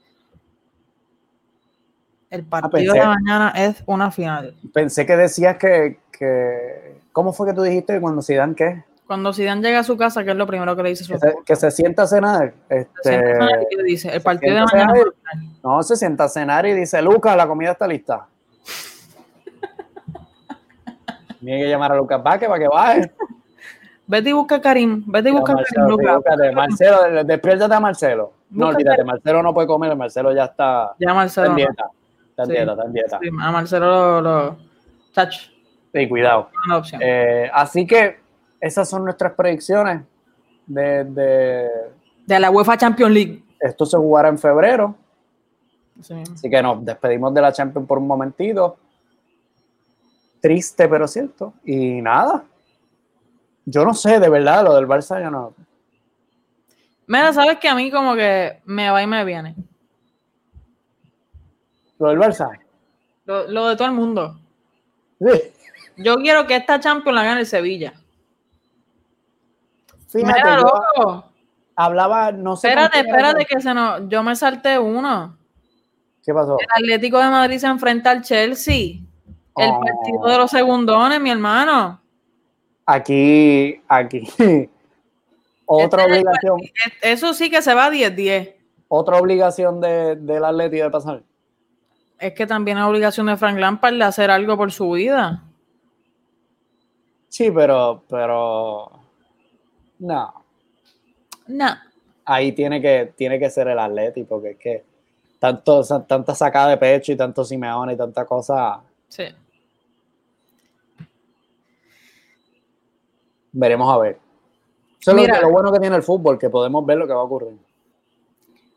[2.31, 4.55] El partido pensé- de mañana es una final.
[4.73, 8.85] Pensé que decías que, que- ¿Cómo fue que tú dijiste cuando Zidane qué?
[9.07, 11.19] Cuando Zidane llega a su casa, ¿qué es lo primero que le dice su Que
[11.19, 12.55] se, que se sienta a cenar.
[12.69, 14.15] Se sienta a cenar Este, y ¿qué dice?
[14.15, 15.57] El partido de mañana es una final.
[15.63, 18.27] no, se sienta a cenar y dice, Lucas, la comida está lista.
[21.41, 23.13] Tiene que llamar a Lucas Vázquez para que baje.
[24.07, 25.03] Vete y busca a Karim.
[25.07, 26.53] Vete y busca a Karim, Marcelo, sí, búscate.
[26.53, 28.33] Marcelo, despiértate a Marcelo.
[28.51, 31.47] No, olvídate, Marcelo no puede comer, Marcelo ya está, Ya está Marcelo.
[31.47, 31.57] en no.
[31.57, 31.85] dieta.
[32.31, 32.53] Está en Sí.
[32.55, 33.19] dieta, está en dieta.
[33.23, 34.21] Sí, a Marcelo lo.
[34.21, 34.57] lo...
[35.13, 35.51] Chacho,
[35.93, 36.51] Sí, cuidado.
[36.67, 37.01] una opción.
[37.05, 38.19] Eh, así que
[38.61, 40.03] esas son nuestras predicciones.
[40.67, 41.69] De, de-
[42.27, 43.45] de la UEFA Champions League.
[43.61, 44.95] esto se jugará en febrero.
[45.97, 46.23] Mismo.
[46.35, 48.77] Así que nos despedimos de la Champions por un momentito.
[50.41, 51.55] Triste, pero cierto.
[51.65, 52.45] Y nada.
[53.67, 55.55] Yo no sé, de verdad, lo del Barça yo no.
[57.07, 59.55] Mira, sabes que a mí como que me va y me viene.
[61.99, 62.51] Lo del Barça.
[63.27, 64.39] Lo, de todo el mundo.
[65.19, 65.27] Sí.
[65.97, 67.95] Yo quiero que esta Champions la gane el Sevilla.
[70.09, 71.31] Fíjate, Mira, loco.
[71.75, 72.69] hablaba, no sé.
[72.69, 74.09] Espérate, era- espérate que se nos.
[74.09, 75.37] Yo me salté uno.
[76.25, 76.57] ¿Qué pasó?
[76.59, 79.01] El Atlético de Madrid se enfrenta al Chelsea.
[79.57, 79.81] El Oh.
[79.81, 82.01] partido de los segundones, mi hermano.
[82.87, 84.29] Aquí, aquí.
[85.67, 86.61] Otra Este es obligación,
[87.01, 88.55] Eso sí que se va 10-10.
[88.89, 91.23] otra obligación de, del Atleti de pasar.
[92.19, 95.43] Es que también es obligación de Frank Lampard de hacer algo por su vida.
[97.29, 98.91] Sí, pero, pero.
[99.99, 100.35] No.
[101.47, 101.71] No.
[102.27, 104.85] Ahí tiene que, tiene que ser el Atleti, porque es que
[105.39, 108.81] tanto, tanta sacada de pecho y tanto Simeone y tanta cosa.
[109.09, 109.25] Sí.
[113.57, 114.19] Veremos a ver.
[115.01, 115.35] Eso es lo, Mira.
[115.37, 117.57] que- lo bueno que tiene el fútbol, que podemos ver lo que va a ocurrir.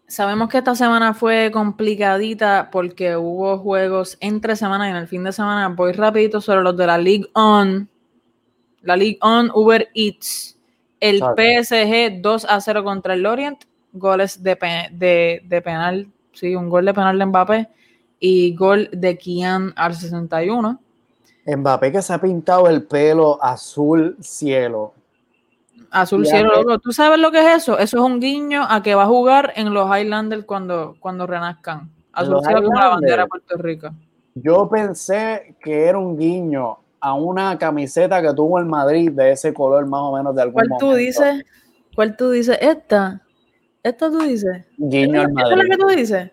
[0.08, 5.24] Sabemos que esta semana fue complicadita porque hubo juegos entre semana y en el fin
[5.24, 5.68] de semana.
[5.68, 7.90] Voy rapidito sobre los de la League On.
[8.84, 10.58] La League On, Uber Eats.
[11.02, 11.42] El Exacto.
[11.42, 13.64] PSG 2 a 0 contra el Lorient.
[13.92, 16.08] Goles de, pe- de, de penal.
[16.32, 17.70] Sí, un gol de penal de Mbappé.
[18.20, 20.80] Y gol de Kian al 61.
[21.48, 24.94] Mbappé que se ha pintado el pelo azul cielo.
[25.90, 26.80] Azul cielo, loco.
[26.80, 27.80] ¿Tú sabes lo que es eso?
[27.80, 31.90] Eso es un guiño a que va a jugar en los Highlanders cuando, cuando renazcan.
[32.12, 33.30] Azul cielo como la bandera de?
[33.30, 33.90] Puerto Rico.
[34.36, 39.54] Yo pensé que era un guiño a una camiseta que tuvo el Madrid de ese
[39.54, 41.44] color más o menos de algún ¿Cuál tú dices?
[41.96, 42.58] ¿Cuál tú dices?
[42.60, 43.22] Esta.
[43.82, 44.66] Esta tú dices.
[44.78, 45.72] Guiño al ¿Esta es la Madrid.
[45.72, 46.32] que tú dices?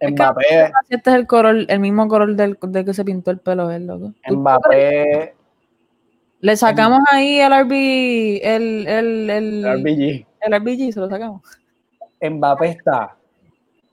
[0.00, 3.70] Mbappé, Este es el color, el mismo color del, del que se pintó el pelo
[3.70, 4.12] él, loco.
[4.26, 5.34] ¿Tú- Mbappé,
[6.40, 7.72] Le sacamos ahí el RB,
[8.42, 10.26] el, el, el, el RBG.
[10.40, 11.42] el RBG, se lo sacamos.
[12.22, 13.16] Mbappé está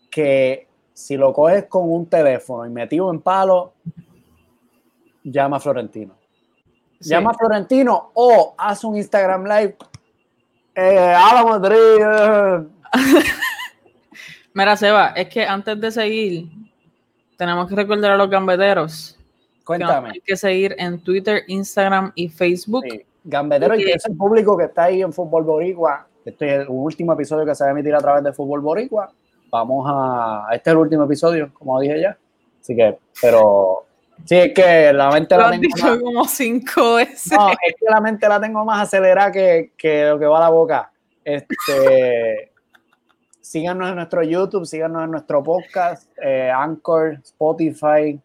[0.09, 3.73] que si lo coges con un teléfono y metido en palo,
[5.23, 6.15] llama a Florentino.
[6.99, 7.09] Sí.
[7.09, 9.75] Llama a Florentino o haz un Instagram Live.
[10.73, 11.75] Eh, ¡Hala Madrid!
[12.01, 12.63] eh.
[14.57, 16.47] Mira, Seba, es que antes de seguir,
[17.37, 19.15] tenemos que recordar a los gambeteros
[19.59, 20.09] que Cuéntame.
[20.09, 22.83] tienen que seguir en Twitter, Instagram y Facebook.
[22.89, 23.05] Sí.
[23.23, 23.91] Gambetero y Sí.
[23.91, 26.07] ese público que está ahí en Fútbol Boricua.
[26.25, 29.11] Este es el último episodio que se va a emitir a través de Fútbol Boricua.
[29.51, 30.47] Vamos a.
[30.53, 32.17] Este es el último episodio, como dije ya.
[32.59, 33.83] Así que, pero.
[34.25, 35.99] Sí, es que la mente Lo la tengo dicho más.
[35.99, 37.31] como cinco veces.
[37.31, 40.41] No, es que la mente la tengo más acelerada que, que lo que va a
[40.41, 40.91] la boca.
[41.23, 42.51] Este.
[43.47, 48.19] síganos en nuestro YouTube, síganos en nuestro podcast, eh, Anchor, Spotify,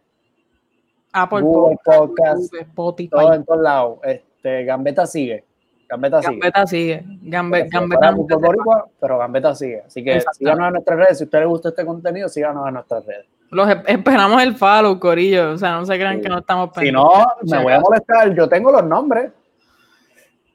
[1.13, 3.09] Apple Google Podcast, Spotify.
[3.09, 3.99] todo en todos lados.
[4.03, 5.45] Este, Gambeta sigue.
[5.87, 6.33] Gambeta sigue.
[6.39, 7.03] Gambeta sigue.
[7.21, 9.83] Gambe, Porque Gambeta Fútbol se Boricua, pero Gambeta sigue.
[9.85, 11.17] Así que síganos en nuestras redes.
[11.19, 13.25] Si a usted le gusta este contenido, síganos en nuestras redes.
[13.51, 15.51] Los esperamos el follow, Corillo.
[15.51, 16.21] O sea, no se crean Sí.
[16.21, 17.11] que no estamos Si no,
[17.43, 18.33] me voy a molestar.
[18.33, 19.31] Yo tengo los nombres.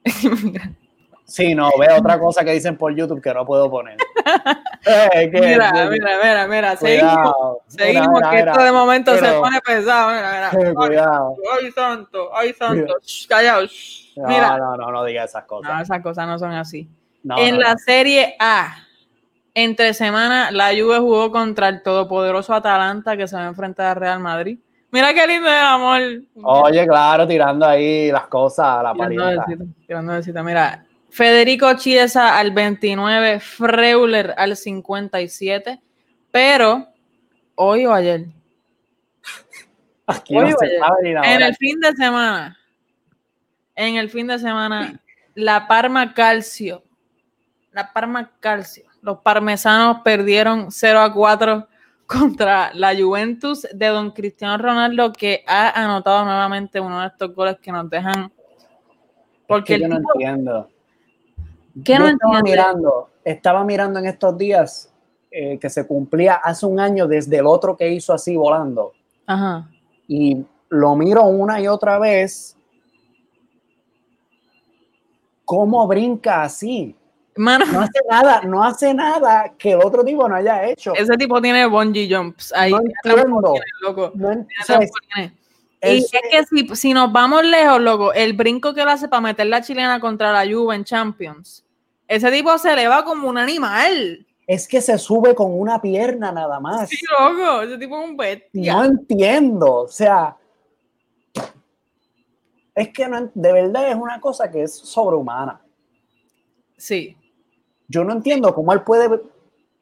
[1.29, 3.99] Si no, veo otra cosa que dicen por YouTube que no puedo poner.
[4.87, 7.35] Eh, mira, mira, mira, mira, seguimos.
[7.67, 10.11] Seguimos, Mira, que esto de momento se pone pesado.
[10.13, 10.75] Mira, mira.
[10.75, 11.37] Cuidado.
[11.53, 12.95] Ay, santo, ay, santo.
[13.29, 14.13] Callaos.
[14.17, 15.83] No, no, no, no diga esas no, cosas.
[15.83, 16.89] esas cosas no son así.
[17.23, 17.79] No, en no, la no.
[17.79, 18.77] Serie A,
[19.55, 23.95] entre semana, la Juve jugó contra el todopoderoso Atalanta que se va a enfrentar a
[23.95, 24.59] Real Madrid.
[24.91, 26.01] Mira qué lindo el amor.
[26.43, 29.45] Oye, claro, tirando ahí las cosas a la Tirando parienta.
[29.47, 30.43] besito, tirando besito.
[30.45, 30.85] Mira,
[31.19, 35.81] Federico Chiesa al 29, Freuler al 57,
[36.31, 36.87] pero
[37.57, 38.27] hoy o ayer,
[40.07, 40.71] Aquí no sabe
[41.03, 42.57] ni la en el fin de semana,
[43.75, 45.01] en el fin de semana,
[45.35, 46.85] la Parma Calcio,
[47.73, 51.67] la Parma Calcio, los parmesanos perdieron 0 a 4
[52.07, 57.57] contra la Juventus de don Cristiano Ronaldo, que ha anotado nuevamente uno de estos goles
[57.61, 58.33] que nos dejan.
[59.49, 60.71] Porque Es que el yo no tipo- entiendo.
[61.85, 62.43] ¿Qué Yo no estaba entiendes?
[62.65, 64.93] mirando, estaba mirando en estos días
[65.31, 68.93] eh, que se cumplía hace un año desde el otro que hizo así volando.
[69.27, 69.69] Ajá.
[70.07, 72.57] Y lo miro una y otra vez.
[75.45, 76.95] ¿Cómo brinca así?
[77.37, 80.93] Mano, No hace nada, no hace nada que el otro tipo no haya hecho.
[80.95, 82.73] ese tipo tiene bungee jumps ahí.
[82.73, 83.23] No Tiene entiendo.
[83.41, 84.13] trampolines, loco.
[84.17, 84.49] No en-
[85.83, 89.21] Y es que si, si nos vamos lejos, loco, el brinco que él hace para
[89.21, 91.65] meter la chilena contra la Juve en Champions,
[92.09, 94.27] ese tipo se eleva como un animal.
[94.47, 96.89] es que se sube con una pierna nada más.
[96.89, 98.73] Sí, loco, ese tipo es un bestia.
[98.73, 99.75] No entiendo.
[99.75, 100.37] O sea,
[102.79, 105.61] Es que no, de verdad es una cosa que es sobrehumana.
[106.77, 107.17] Sí.
[107.89, 109.21] Yo no entiendo cómo él puede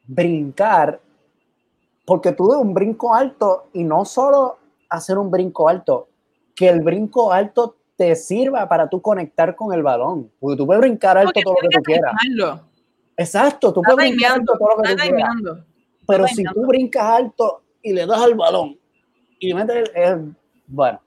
[0.07, 0.99] brincar,
[2.05, 4.56] porque tuve un brinco alto y no solo
[4.89, 6.09] hacer un brinco alto,
[6.55, 10.31] que el brinco alto te sirva para tú conectar con el balón.
[10.39, 12.13] Porque tú puedes brincar alto todo lo que tú quieras.
[13.17, 15.35] Exacto, tú puedes brincar alto todo lo que tú quieras.
[16.07, 18.77] Pero si tú brincas alto y le das al balón
[19.39, 20.35] y metes el,
[20.67, 21.01] bueno.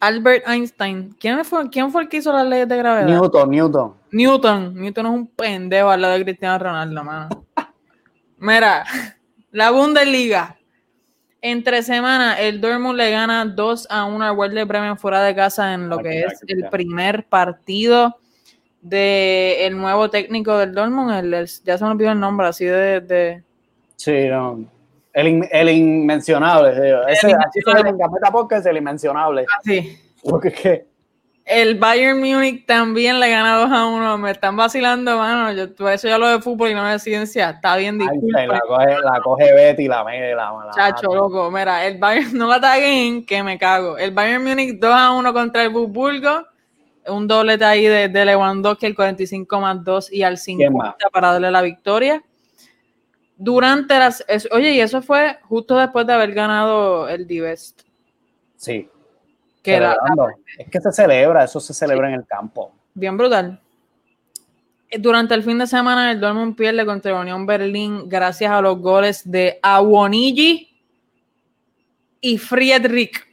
[0.00, 1.14] Albert Einstein.
[1.18, 3.06] ¿Quién fue, ¿Quién fue el que hizo las leyes de gravedad?
[3.06, 3.94] Newton, Newton.
[4.10, 4.74] Newton.
[4.74, 7.28] Newton es un pendejo al lado de Cristiano Ronaldo, mano.
[8.38, 8.84] Mira,
[9.52, 10.56] la Bundesliga.
[11.44, 15.74] Entre semanas, el Dortmund le gana 2 a 1 al Werder Bremen fuera de casa
[15.74, 18.16] en lo que es el primer partido
[18.80, 21.10] del el nuevo técnico del Dortmund.
[21.12, 23.00] El, ya se me olvidó el nombre, así de.
[23.00, 23.42] de...
[23.96, 24.64] Sí, no.
[25.12, 26.70] El, el inmencionable.
[27.08, 27.98] Ese, el así se en
[28.32, 29.44] Porque es el inmencionable.
[29.58, 29.98] Así.
[30.22, 30.91] Porque que
[31.44, 34.18] el Bayern Múnich también le gana 2 a 1.
[34.18, 35.52] Me están vacilando, mano.
[35.52, 37.50] Yo, eso ya lo de fútbol y no de ciencia.
[37.50, 38.46] Está bien disculpa.
[38.46, 41.50] La coge, la coge Betty y la me la, la Chacho, loco.
[41.50, 43.98] Mira, el Bayern, no la ataquen, que me cago.
[43.98, 46.46] El Bayern Múnich 2 a 1 contra el Burgo.
[47.08, 51.50] Un doblete ahí de, de Lewandowski, el 45 más 2 y al 50 para darle
[51.50, 52.22] la victoria.
[53.36, 54.24] Durante las.
[54.52, 57.82] oye, y eso fue justo después de haber ganado el Divest.
[58.56, 58.88] Sí.
[59.62, 59.76] Que
[60.58, 62.72] es que se celebra, eso se celebra en el campo.
[62.94, 63.60] Bien brutal.
[64.90, 68.78] Eh, durante el fin de semana, el Dortmund pierde contra Unión Berlín gracias a los
[68.78, 70.68] goles de Awonigi
[72.20, 73.26] y Friedrich.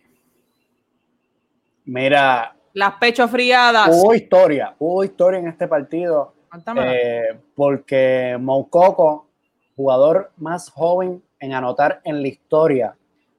[1.85, 2.55] Mira.
[2.73, 3.89] Las pechos friadas.
[3.91, 6.33] Hubo historia, hubo historia en este partido.
[6.77, 9.27] Eh, porque Moukoko,
[9.75, 12.95] jugador más joven en anotar en la historia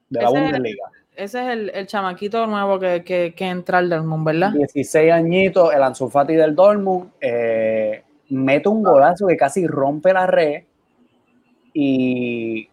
[0.08, 0.90] de la Bundesliga.
[1.16, 4.52] Ese es el, el chamaquito nuevo que, que, que, entra al Dortmund, ¿verdad?
[4.52, 10.62] 16 añitos, el Anzufati del Dortmund, eh, mete un golazo que casi rompe la red
[11.74, 12.68] y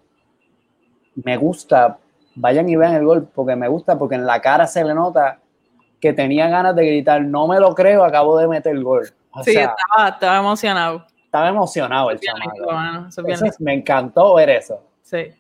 [1.24, 1.98] me gusta,
[2.36, 5.40] vayan y vean el gol, porque me gusta, porque en la cara se le nota
[6.00, 9.08] que tenía ganas de gritar, no me lo creo, acabo de meter el gol.
[9.44, 11.06] sí, estaba, estaba, emocionado.
[11.26, 13.12] Estaba emocionado el chamaco.
[13.60, 14.82] me encantó ver eso.
[15.02, 15.34] Sí.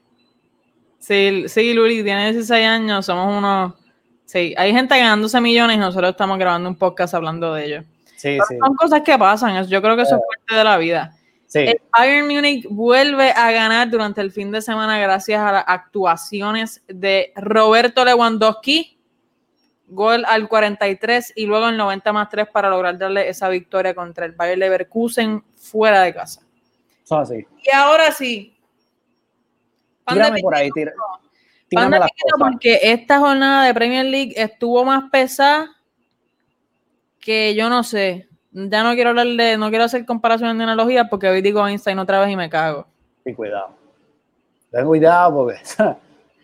[0.99, 3.73] Sí, sí, Luli, tiene 16 años, somos unos...
[4.25, 7.83] Sí, hay gente ganándose millones y nosotros estamos grabando un podcast hablando de ello.
[8.17, 8.57] Sí, sí.
[8.57, 11.13] Son cosas que pasan, yo creo que eso es parte de la vida.
[11.45, 11.59] Sí.
[11.59, 16.83] El Bayern Munich vuelve a ganar durante el fin de semana gracias a las actuaciones
[16.87, 18.97] de Roberto Lewandowski,
[19.87, 24.25] gol al 43 y luego el 90 más 3 para lograr darle esa victoria contra
[24.25, 26.41] el Bayern Leverkusen fuera de casa.
[27.09, 27.45] así.
[27.63, 28.56] Y ahora sí,
[30.07, 30.93] Tírame por ahí, tira,
[32.39, 35.75] porque esta jornada de Premier League estuvo más pesada
[37.19, 38.29] que yo no sé.
[38.51, 41.99] Ya no quiero hablar de, no quiero hacer comparaciones de analogías porque hoy digo Einstein
[41.99, 42.87] otra vez y me cago.
[43.25, 43.75] Sí, cuidado.
[44.71, 45.59] Ten cuidado porque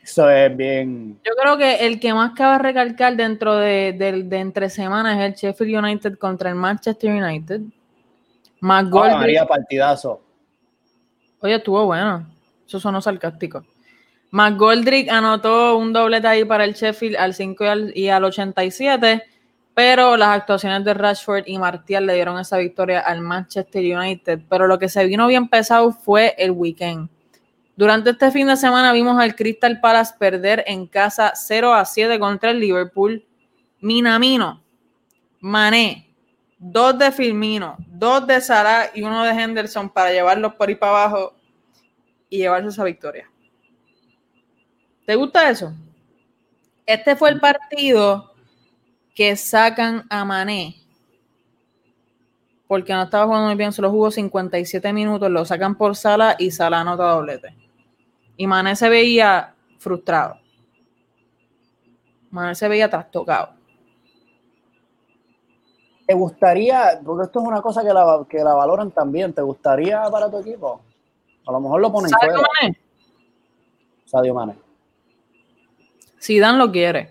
[0.03, 1.19] eso es bien.
[1.23, 3.95] Yo creo que el que más cabe recalcar dentro de,
[4.31, 7.61] entre semanas es el Sheffield United contra el Manchester United.
[8.59, 9.11] Más gol.
[9.11, 10.21] María, partidazo.
[11.39, 12.32] Oye, estuvo bueno.
[12.73, 13.63] Eso sonó sarcástico.
[14.31, 17.63] McGoldrick anotó un doblete ahí para el Sheffield al 5
[17.93, 19.21] y al, 87,
[19.75, 24.41] pero las actuaciones de Rashford y Martial le dieron esa victoria al Manchester United.
[24.49, 27.09] Pero lo que se vino bien pesado fue el weekend.
[27.75, 32.17] Durante este fin de semana vimos al Crystal Palace perder en casa 0 a 7
[32.17, 33.23] contra el Liverpool.
[33.81, 34.63] Minamino,
[35.41, 36.09] Mané,
[36.57, 41.03] dos de Firmino, dos de Salah y uno de Henderson para llevarlos por ahí para
[41.03, 41.35] abajo
[42.33, 43.29] y llevarse esa victoria.
[45.05, 45.71] ¿Te gusta eso?
[46.83, 48.33] Este fue el partido
[49.13, 50.77] que sacan a Mané
[52.67, 56.49] porque no estaba jugando muy bien, solo jugó 57 minutos, lo sacan por Sala y
[56.49, 57.55] Sala anota doblete.
[58.35, 60.39] Y Mané se veía frustrado.
[62.31, 63.49] Mané se veía trastocado.
[66.07, 70.01] ¿Te gustaría, porque esto es una cosa que la, que la valoran también, ¿te gustaría
[70.09, 70.81] para tu equipo?
[71.45, 72.47] A lo mejor lo ponen Sadio fuera.
[72.61, 72.77] Mane.
[74.05, 74.55] Sadio Mane.
[76.39, 77.09] Dan lo quiere.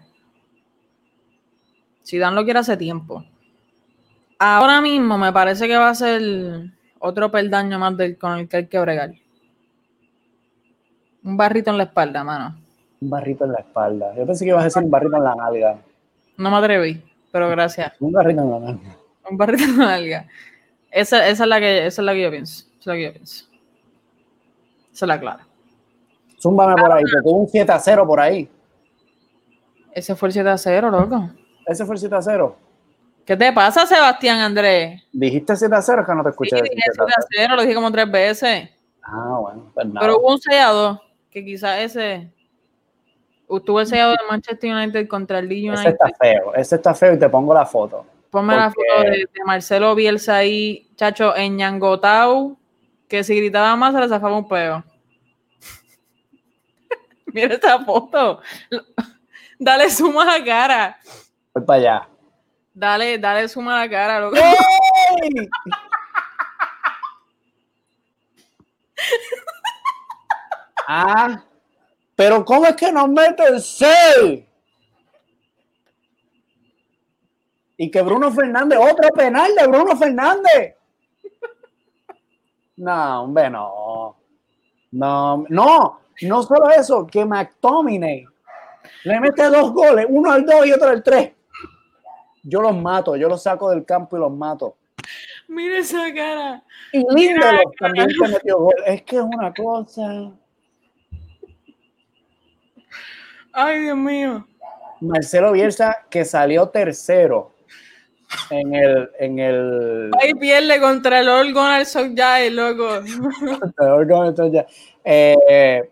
[2.10, 3.24] Dan lo quiere hace tiempo.
[4.38, 8.56] Ahora mismo me parece que va a ser otro peldaño más del, con el que
[8.58, 9.12] hay que bregar.
[11.24, 12.56] Un barrito en la espalda, mano.
[13.00, 14.14] Un barrito en la espalda.
[14.16, 15.78] Yo pensé que ibas a decir un barrito en la nalga.
[16.36, 17.92] No me atreví, pero gracias.
[18.00, 18.96] Un barrito en la nalga.
[19.30, 20.26] Un barrito en la nalga.
[20.90, 22.66] Esa, esa, es la que, esa es la que yo pienso.
[22.66, 23.51] Esa es la que yo pienso.
[24.92, 25.46] Se la clara.
[26.40, 28.48] Zúmbame por ahí, que tuvo un 7 a 0 por ahí.
[29.92, 31.30] Ese fue el 7 a 0, loco.
[31.66, 32.56] Ese fue el 7 a 0.
[33.24, 35.02] ¿Qué te pasa, Sebastián Andrés?
[35.12, 36.56] Dijiste 7 a 0, que no te escuché.
[36.56, 38.70] Sí, dije 7 a 0, lo dije como tres veces.
[39.02, 40.00] Ah, bueno, pues nada.
[40.00, 42.30] Pero hubo un sellado, que quizás ese.
[43.64, 45.80] Tuvo el sellado de Manchester United contra el Leeds United.
[45.80, 48.06] Ese está feo, ese está feo y te pongo la foto.
[48.30, 52.56] Ponme la foto de, Marcelo Bielsa ahí, chacho, en Ñangotau,
[53.12, 54.82] que si gritaba más se le zafaba un peo.
[57.26, 58.40] Mira esta foto.
[59.58, 60.98] Dale suma a la cara.
[61.52, 62.08] Voy para allá.
[62.72, 64.38] Dale, dale suma a la cara, loco.
[70.88, 71.44] ah,
[72.16, 74.42] pero ¿cómo es que nos meten 6?
[77.76, 80.76] Y que Bruno Fernández, otro penal de Bruno Fernández.
[82.82, 84.16] No, hombre, no.
[84.90, 88.26] No, no, no solo eso, que McTominay
[89.04, 91.30] le mete dos goles, uno al dos y otro al tres.
[92.42, 94.76] Yo los mato, yo los saco del campo y los mato.
[95.46, 96.64] Mira esa cara.
[96.92, 98.74] Y Lindelof también se metió gol.
[98.84, 100.32] Es que es una cosa.
[103.52, 104.44] Ay, Dios mío.
[105.00, 107.51] Marcelo Bielsa, que salió tercero
[108.50, 109.10] en el.
[109.18, 110.10] En el...
[110.20, 112.96] Ahí pierde contra el Old Gunnar Solskjaer, loco.
[112.96, 114.66] el Old Gunnar
[115.04, 115.82] Eh,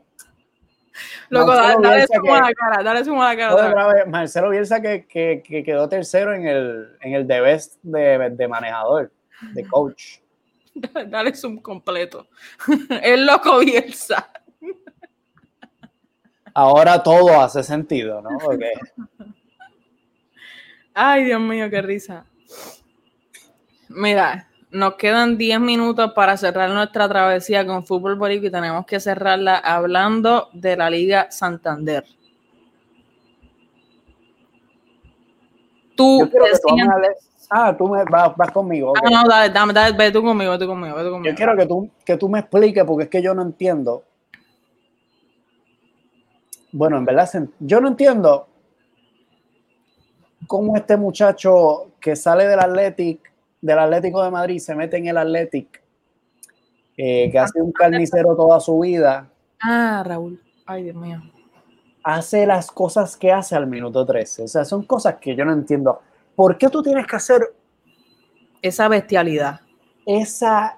[1.30, 4.06] Loco, dale, dale sumo a la cara, dale sumo a la cara.
[4.06, 8.48] Marcelo Bielsa que, que, que, quedó tercero en el, en el de best de, de
[8.48, 9.12] manejador,
[9.54, 10.18] de coach.
[11.06, 12.28] Dale zoom completo.
[13.02, 14.30] El loco Bielsa.
[16.54, 18.30] Ahora todo hace sentido, ¿no?
[20.94, 22.26] Ay, Dios mío, qué risa.
[23.90, 29.00] Mira, nos quedan 10 minutos para cerrar nuestra travesía con Fútbol Boricua y tenemos que
[29.00, 32.04] cerrarla hablando de la Liga Santander.
[35.96, 36.30] Tú,
[37.52, 38.92] Ah, tú me, vas, vas conmigo.
[38.96, 41.30] Ah, no, dale, dame, dale, ve tú conmigo, tú conmigo, ve tú conmigo.
[41.32, 44.04] Yo quiero que tú, que tú me expliques porque es que yo no entiendo.
[46.70, 47.28] Bueno, en verdad,
[47.58, 48.46] yo no entiendo
[50.46, 53.29] cómo este muchacho que sale del Athletic
[53.60, 55.82] del Atlético de Madrid se mete en el Athletic,
[56.96, 59.28] eh, que hace un carnicero toda su vida.
[59.60, 60.40] Ah, Raúl.
[60.66, 61.20] Ay, Dios mío.
[62.02, 64.44] Hace las cosas que hace al minuto 13.
[64.44, 66.00] O sea, son cosas que yo no entiendo.
[66.34, 67.42] ¿Por qué tú tienes que hacer
[68.62, 69.60] esa bestialidad?
[70.06, 70.76] Esa.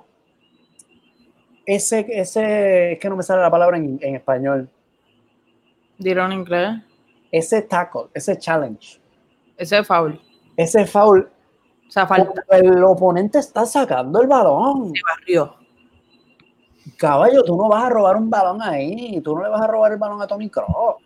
[1.64, 4.68] Ese, ese, es que no me sale la palabra en, en español.
[5.96, 6.80] Dilo en inglés.
[7.30, 9.00] Ese tackle, ese challenge.
[9.56, 10.20] Ese foul.
[10.56, 11.30] Ese foul
[11.92, 12.42] sea, falta.
[12.48, 14.92] El oponente está sacando el balón.
[14.94, 15.56] Se barrió.
[16.96, 19.20] Caballo, tú no vas a robar un balón ahí.
[19.20, 20.96] Tú no le vas a robar el balón a Tommy Cross.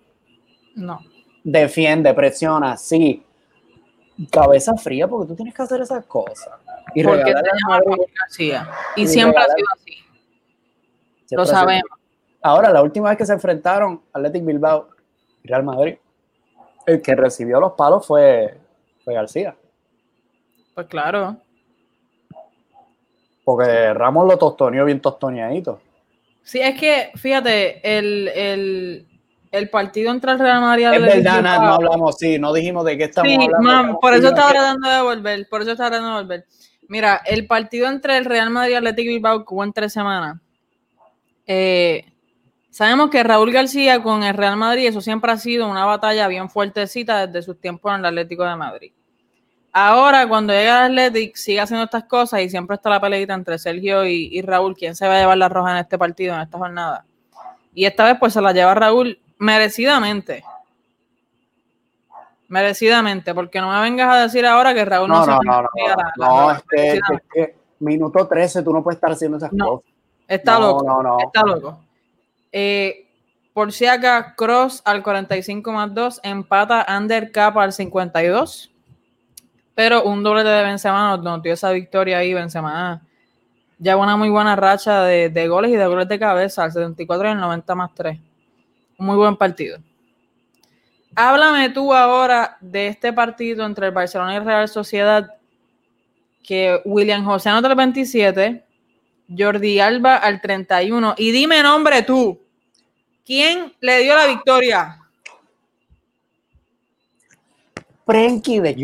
[0.77, 1.01] No.
[1.43, 3.25] Defiende, presiona, sí.
[4.31, 6.51] Cabeza fría, porque tú tienes que hacer esas cosas.
[6.95, 8.71] Y porque García.
[8.95, 11.35] Y, y siempre ha sido así.
[11.35, 11.99] Lo sabemos.
[12.43, 14.89] Ahora, la última vez que se enfrentaron Athletic Bilbao
[15.43, 15.97] y Real Madrid,
[16.87, 18.57] el que recibió los palos fue,
[19.05, 19.57] fue García.
[20.77, 21.39] Pues claro.
[23.45, 25.81] Porque Ramos lo tostoneó bien tostoneadito.
[26.43, 29.09] Sí, es que, fíjate, el,
[29.73, 32.99] partido entre el Real Madrid y el Es verdad, no hablamos, sí, no dijimos de
[32.99, 33.99] qué estamos sí, hablando.
[34.01, 36.47] por eso estaba tratando de volver, por eso estaba tratando de volver.
[36.89, 40.37] Mira, el partido entre el Real Madrid y Atlético Bilbao que hubo en tres semanas.
[41.47, 42.05] Eh,
[42.69, 46.51] sabemos que Raúl García con el Real Madrid, eso siempre ha sido una batalla bien
[46.51, 48.93] fuertecita desde sus tiempos en el Atlético de Madrid.
[49.79, 53.59] Ahora, cuando llega el Athletic, sigue haciendo estas cosas y siempre está la peleita entre
[53.59, 54.75] Sergio y, Raúl.
[54.75, 57.05] ¿Quién se va a llevar la roja en este partido, en esta jornada?
[57.75, 60.43] Y esta vez, pues se la lleva Raúl merecidamente.
[62.49, 65.69] Merecidamente, porque no me vengas a decir ahora que Raúl no, no se no, no,
[66.17, 66.63] no, es,
[67.31, 69.85] que, minuto 13 tú no puedes estar haciendo esas cosas.
[70.27, 70.87] Está loco.
[70.87, 71.19] No, no.
[71.21, 71.81] Está loco.
[72.51, 73.11] Eh,
[73.53, 78.73] por si acá, Cross al 45 más 2, empata Undercap al 52
[79.77, 83.03] pero un doblete de Benzema nos, dio esa victoria ahí, Benzema
[83.79, 87.33] ya una muy buena racha de, goles y de goles de cabeza, al 74 y
[87.33, 88.19] el 90 más 3.
[88.97, 89.79] Un muy buen partido.
[91.15, 95.35] Háblame tú ahora de este partido entre el Barcelona y Real Sociedad,
[96.43, 98.65] que William José anota el 27,
[99.37, 102.41] Jordi Alba al 31, y dime nombre tú,
[103.27, 105.03] ¿quién le dio la victoria?
[108.07, 108.75] Frenkie de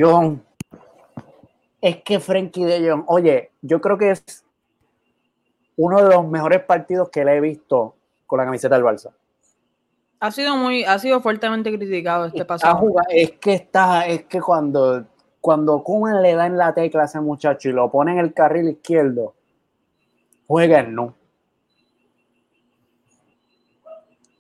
[1.83, 4.45] es que Frenkie de Jong, oye, yo creo que es
[5.77, 9.11] uno de los mejores partidos que le he visto con la camiseta del Barça.
[10.21, 12.81] Ha sido muy, ha sido fuertemente criticado este pasado.
[13.11, 15.05] Es que está, es que cuando
[15.43, 18.33] cuando Kuman le da en la tecla a ese muchacho y lo pone en el
[18.33, 19.35] carril izquierdo,
[20.47, 21.17] juega el no.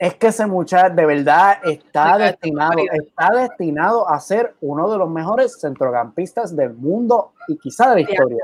[0.02, 5.08] Es que ese muchacho de verdad está destinado, está destinado a ser uno de los
[5.08, 8.38] mejores centrocampistas del mundo y quizá de la historia.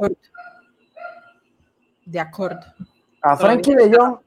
[2.07, 2.61] De acuerdo.
[3.23, 4.19] A Frankie de Jong,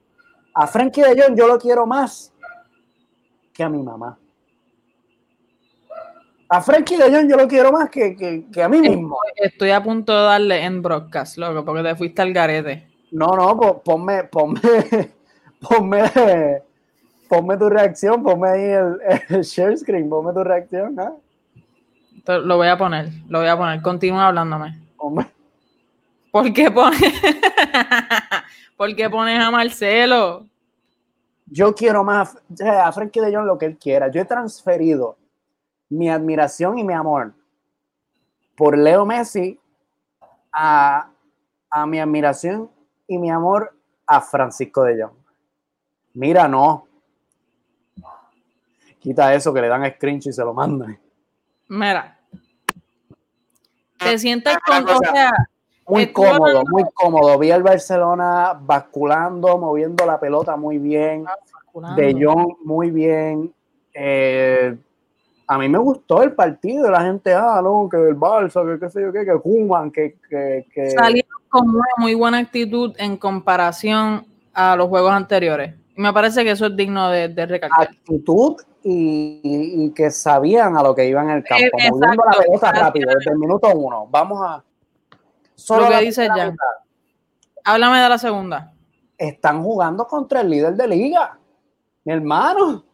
[0.52, 2.34] a Frankie de Jong yo lo quiero más
[3.54, 4.18] que a mi mamá.
[6.50, 9.16] A Frankie de Jong yo lo quiero más que, que, a mí mismo.
[9.36, 12.90] Estoy, a punto de darle en broadcast, loco, porque te fuiste al garete.
[13.10, 14.60] No, no, ponme, ponme,
[15.60, 16.02] ponme,
[17.32, 18.62] ponme tu reacción, ponme ahí
[19.30, 21.14] el, share screen, ponme tu reacción, ¿ah?
[22.26, 23.80] Lo voy a poner, lo voy a poner.
[23.80, 24.78] Continúa hablándome.
[26.30, 27.00] ¿Por qué pones?
[28.76, 30.44] ¿Por qué pones a Marcelo?
[31.46, 34.08] Yo quiero más a Frankie de Jong lo que él quiera.
[34.08, 35.16] Yo he transferido
[35.88, 37.32] mi admiración y mi amor
[38.56, 39.58] por Leo Messi
[40.52, 41.08] a,
[41.86, 42.70] mi admiración
[43.08, 43.74] y mi amor
[44.06, 45.16] a Francisco de Jong.
[46.12, 46.91] Mira, no.
[49.02, 50.96] Quita eso que le dan a screenshot y se lo mandan.
[51.68, 52.18] Mira.
[53.98, 55.32] Te sientes con, o sea,
[55.88, 57.38] muy cómodo, muy cómodo.
[57.38, 61.24] Vi al Barcelona basculando, moviendo la pelota muy bien.
[61.96, 63.52] De Jong muy bien.
[63.92, 64.76] Eh,
[65.48, 68.90] a mí me gustó el partido, la gente, ah, no, que el Barça, que qué
[68.90, 70.90] sé yo qué, que Kuman, que, que, que...
[70.90, 74.24] Salieron con una muy buena actitud en comparación
[74.54, 75.74] a los juegos anteriores.
[75.94, 77.88] Me parece que eso es digno de, de recalcar.
[77.88, 79.40] Actitud y,
[79.84, 83.12] y, que sabían a lo que iban en el campo, eh, moviendo la pelota rápido,
[83.14, 84.06] desde el minuto uno.
[84.10, 84.64] Vamos a...
[85.54, 86.52] Solo lo que dice ya.
[87.64, 88.72] Háblame de la segunda.
[89.16, 91.38] Están jugando contra el líder de liga,
[92.04, 92.84] mi hermano.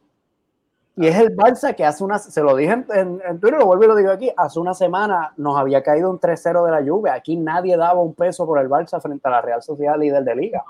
[0.96, 3.84] Y es el Barça que hace una, se lo dije en, en, Twitter, lo vuelvo
[3.84, 7.14] y lo digo aquí, hace una semana nos había caído un 3-0 de la lluvia.
[7.14, 10.34] Aquí nadie daba un peso por el Barça frente a la Real Sociedad líder de
[10.34, 10.64] liga.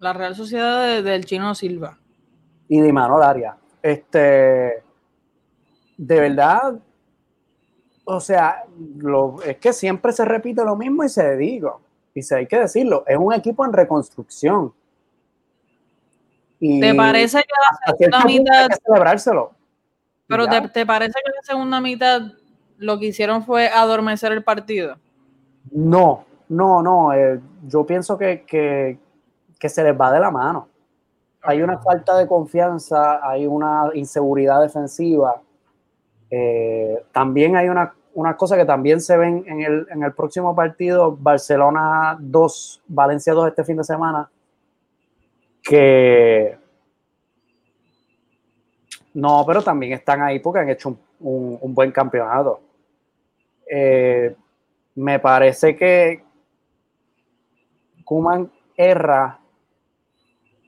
[0.00, 1.98] La Real Sociedad del Chino Silva.
[2.68, 3.56] Y de Manuel Arias.
[3.82, 4.82] Este,
[5.96, 6.78] de verdad,
[8.04, 8.64] o sea,
[8.98, 11.80] lo, es que siempre se repite lo mismo y se digo,
[12.14, 14.72] y se hay que decirlo, es un equipo en reconstrucción
[16.60, 18.68] ¿Te parece que la segunda mitad.
[18.84, 19.52] celebrárselo.
[20.26, 22.22] Pero te, parece que la segunda mitad
[22.76, 24.96] lo que hicieron fue adormecer el partido?
[25.72, 27.12] No, no, no.
[27.14, 28.98] Eh, yo pienso que, que,
[29.68, 30.68] se les va de la mano.
[31.42, 35.40] Hay una falta de confianza, hay una inseguridad defensiva.
[36.30, 40.54] Eh, también hay una, una, cosa que también se ven en el, en el próximo
[40.54, 44.30] partido, Barcelona 2, Valencia 2 este fin de semana
[45.62, 46.58] que
[49.14, 52.60] no, pero también están ahí porque han hecho un, buen campeonato.
[53.68, 54.34] Eh,
[54.94, 56.22] me parece que
[58.04, 59.39] Kuman erra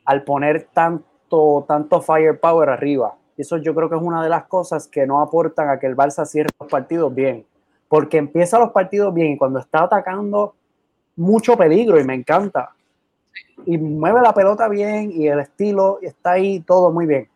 [0.04, 3.14] al poner tanto, tanto firepower arriba.
[3.36, 5.96] Eso yo creo que es una de las cosas que no aportan a que el
[5.96, 7.44] Barça cierre los partidos bien.
[7.88, 10.54] Porque empieza los partidos bien y cuando está atacando
[11.16, 12.70] mucho peligro y me encanta
[13.66, 17.28] y mueve la pelota bien y el estilo está ahí todo muy bien.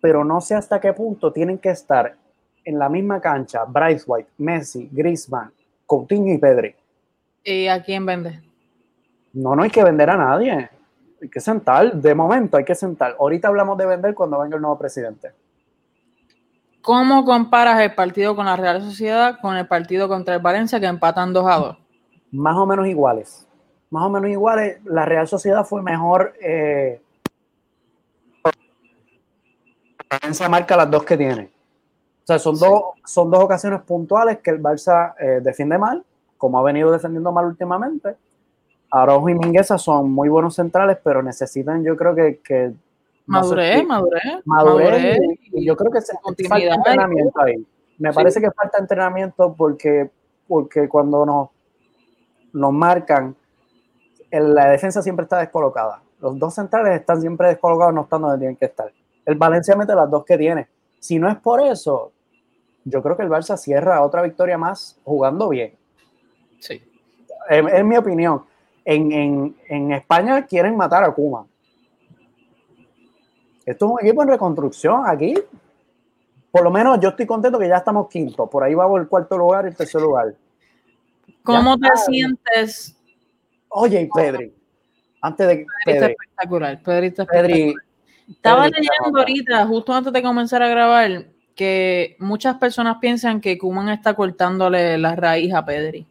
[0.00, 2.16] Pero no sé hasta qué punto tienen que estar
[2.64, 5.52] en la misma cancha Bryce White, Messi, Griezmann,
[5.86, 6.74] Coutinho y Pedri.
[7.44, 8.40] ¿Y a quién vende?
[9.32, 10.70] No, no hay que vender a nadie.
[11.20, 11.92] Hay que sentar.
[11.92, 13.16] De momento hay que sentar.
[13.18, 15.32] Ahorita hablamos de vender cuando venga el nuevo presidente.
[16.82, 20.86] ¿Cómo comparas el partido con la Real Sociedad con el partido contra el Valencia que
[20.86, 21.76] empatan 2 a 2?
[22.32, 23.46] Más o menos iguales
[23.90, 24.78] más o menos iguales.
[24.84, 26.32] La Real Sociedad fue mejor.
[26.40, 27.02] Eh,
[30.08, 31.50] Valencia marca las dos que tiene.
[32.22, 36.04] O sea, son, dos, son dos ocasiones puntuales que el Barça eh, defiende mal,
[36.38, 38.16] como ha venido defendiendo mal últimamente.
[38.90, 42.40] Araujo y Mingueza son muy buenos centrales, pero necesitan, yo creo que.
[42.42, 42.72] que
[43.26, 43.84] madurez,
[44.44, 45.18] madurez,
[45.52, 46.14] Y, yo creo que se,
[46.48, 47.64] falta entrenamiento ahí.
[47.98, 50.10] Me parece que falta entrenamiento porque,
[50.48, 51.48] porque cuando nos,
[52.52, 53.36] nos marcan,
[54.30, 56.02] la defensa siempre está descolocada.
[56.20, 58.92] Los dos centrales están siempre descolocados, no están donde tienen que estar.
[59.24, 60.68] El Valencia mete las dos que tiene.
[60.98, 62.12] Si no es por eso,
[62.84, 65.74] yo creo que el Barça cierra otra victoria más jugando bien.
[66.58, 66.82] Sí.
[67.48, 68.44] Es, mi opinión.
[68.84, 71.46] En, España quieren matar a Kuma.
[73.64, 75.34] Esto es un equipo en reconstrucción aquí.
[76.50, 78.48] Por lo menos yo estoy contento que ya estamos quinto.
[78.48, 80.34] Por ahí vamos el cuarto lugar y el tercer lugar.
[81.42, 83.00] ¿Cómo te sientes
[83.70, 84.52] Oye, Pedri,
[85.22, 87.74] antes de Pedri, espectacular, Pedri,
[88.28, 93.90] Estaba leyendo ahorita, justo antes de comenzar a grabar, que muchas personas piensan que Kuman
[93.90, 96.04] está cortándole la raíz a Pedri.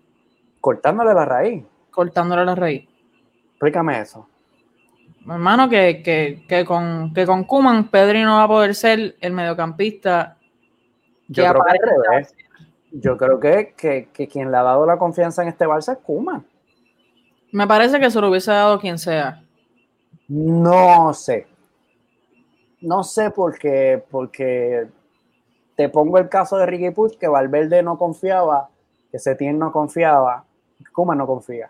[0.61, 1.63] ¿Cortándole la raíz?
[1.99, 2.87] Cortándole la raíz.
[3.49, 4.25] Explícame eso.
[5.29, 6.01] Hermano, que,
[6.47, 10.37] que, con, que con Kuman, Pedri no va a poder ser el mediocampista.
[11.27, 12.27] Yo creo que
[12.93, 16.47] Yo creo que, que, quien le ha dado la confianza en este Barça es Kuman.
[17.51, 19.43] Me parece que se lo hubiese dado quien sea.
[20.29, 21.47] No sé.
[22.79, 24.87] No sé porque, porque
[25.75, 28.69] te pongo el caso de Ricky Puig, que Valverde no confiaba,
[29.11, 30.45] que Setién no confiaba,
[30.93, 31.69] Kuman no confía.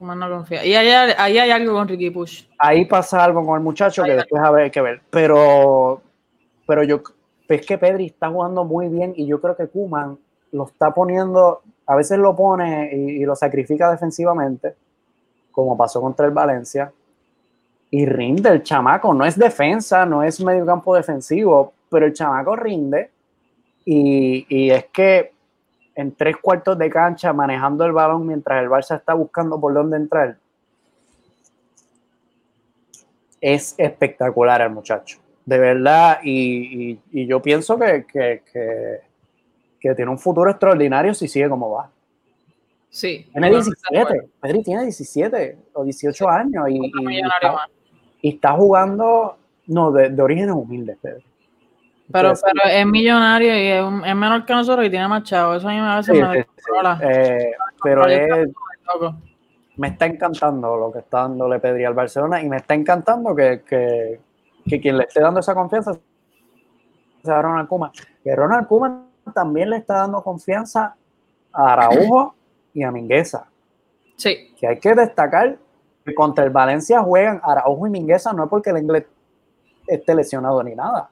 [0.00, 0.64] No confía.
[0.64, 2.12] Y ahí, hay algo con Ricky.
[2.58, 5.00] Ahí pasa algo con el muchacho que después hay que ver.
[5.10, 6.02] Pero,
[6.66, 7.02] pero yo
[7.48, 10.18] es que Pedri está jugando muy bien y yo creo que Kuman
[10.52, 14.74] lo está poniendo, a veces lo pone y, y lo sacrifica defensivamente,
[15.52, 16.92] como pasó contra el Valencia
[17.90, 19.14] y rinde el chamaco.
[19.14, 23.10] No es defensa, no es medio campo defensivo, pero el chamaco rinde.
[23.84, 25.32] Y, es que
[25.96, 29.96] en tres cuartos de cancha, manejando el balón mientras el Barça está buscando por dónde
[29.96, 30.36] entrar,
[33.40, 35.18] es espectacular el muchacho.
[35.46, 41.90] De verdad, y, yo pienso que, que, tiene un futuro extraordinario si sigue como va.
[42.90, 43.26] Sí.
[43.32, 46.92] Tiene 17, Pedri tiene 17 o 18 años y,
[48.20, 49.38] y está jugando,
[49.68, 51.22] no, de, de orígenes humildes, Pedro.
[52.12, 53.68] Pero, pero es millonario y
[54.08, 55.58] es, menor que nosotros y tiene más chavos.
[55.58, 56.20] Eso a mí me hace sí,
[57.02, 57.52] eh,
[57.82, 58.48] pero es,
[59.76, 63.62] me está encantando lo que está dándole Pedri al Barcelona y me está encantando que,
[63.68, 64.20] que,
[64.64, 65.98] que quien le esté dando esa confianza
[67.22, 67.90] sea Ronald Koeman.
[68.22, 70.94] Que Ronald Koeman también le está dando confianza
[71.52, 72.34] a Araujo
[72.72, 73.48] y a Mingueza.
[74.16, 74.54] Sí.
[74.58, 75.58] Que hay que destacar
[76.14, 79.04] contra el Valencia juegan Araujo y Mingueza no es porque el inglés
[79.86, 81.10] esté lesionado ni nada.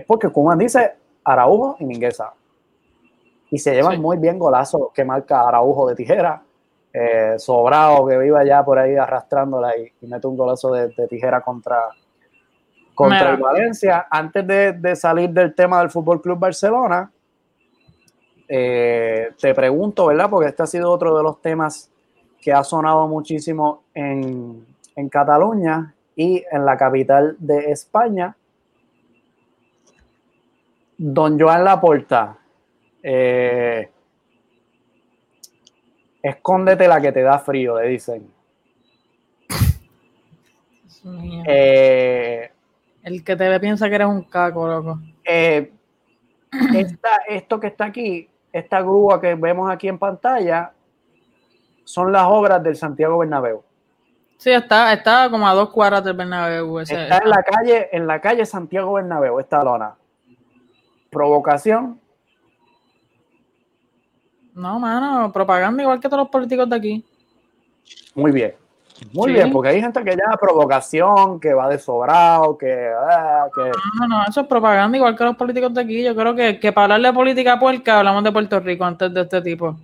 [0.00, 0.94] Es porque Kuman dice
[1.24, 2.32] Araujo y Mingueza.
[3.50, 6.42] Y se llevan muy bien golazos que marca Araujo de tijera.
[6.92, 11.82] Eh, sobrado que viva ya por ahí arrastrándola y, mete un golazo de, tijera contra,
[12.94, 14.06] contra el Valencia.
[14.10, 17.10] Antes de, salir del tema del Fútbol Club Barcelona,
[18.48, 20.30] eh, te pregunto, ¿verdad?
[20.30, 21.90] Porque este ha sido otro de los temas
[22.40, 24.66] que ha sonado muchísimo en,
[25.10, 28.36] Cataluña y en la capital de España.
[31.02, 32.36] Don Joan Laporta,
[33.02, 33.90] eh,
[36.22, 38.30] escóndete la que te da frío, le dicen.
[41.46, 42.50] Eh,
[43.02, 44.98] el que te ve piensa que eres un caco, loco.
[45.24, 45.72] Eh,
[47.28, 50.70] esto que está aquí, esta grúa que vemos aquí en pantalla,
[51.82, 53.64] son las obras del Santiago Bernabéu.
[54.36, 56.80] Sí, está, está como a dos cuadras del Bernabéu.
[56.80, 59.96] está en la calle, en la calle Santiago Bernabéu, esta lona.
[61.10, 62.00] Provocación.
[64.54, 67.04] No, mano, propaganda igual que todos los políticos de aquí.
[68.14, 68.54] Muy bien.
[69.12, 73.46] Muy bien, porque hay gente que llama provocación, que va de sobrado, que, ah,
[73.98, 76.02] No, no, eso es propaganda igual que los políticos de aquí.
[76.02, 79.22] Yo creo que, que para hablar de política puerca hablamos de Puerto Rico antes de
[79.22, 79.74] este tipo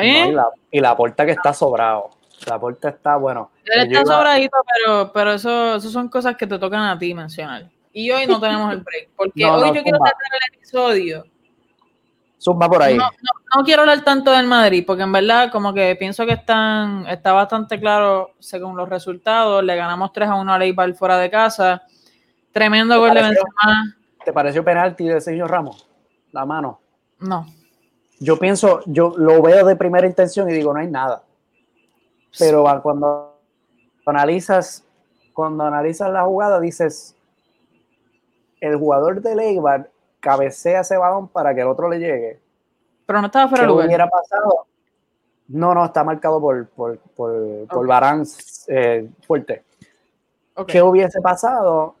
[0.00, 2.10] y, la, puerta que está sobrado.
[2.46, 3.50] La puerta está, bueno.
[3.64, 7.66] está sobradito, pero, pero eso, eso son cosas que te tocan a ti mencionar.
[7.92, 9.10] Y hoy no tenemos el break.
[9.16, 11.24] Porque hoy yo quiero tratar el episodio.
[12.40, 12.96] Zumba por ahí.
[12.96, 13.08] No,
[13.56, 17.32] no, quiero hablar tanto del Madrid, porque en verdad, como que pienso que están, está
[17.32, 19.62] bastante claro según los resultados.
[19.62, 21.82] Le ganamos 3 a 1 a Leibar fuera de casa.
[22.50, 23.96] Tremendo gol de Benzema.
[24.24, 25.88] ¿Te pareció penalti de Sergio Ramos?
[26.32, 26.80] La mano.
[27.20, 27.46] No
[28.22, 31.24] yo pienso, yo lo veo de primera intención y digo, no hay nada.
[32.38, 33.40] Pero cuando
[34.06, 34.84] analizas,
[35.32, 37.16] cuando analizas la jugada, dices,
[38.62, 39.90] el jugador de Leibar
[40.20, 42.40] cabecea ese balón para que el otro le llegue.
[43.06, 43.86] Pero no estaba fuera de lugar.
[43.86, 44.66] hubiera pasado?
[45.48, 48.24] No, no, está marcado por, por, por, Barán
[48.68, 49.64] eh, fuerte.
[50.66, 51.96] ¿Qué hubiese pasado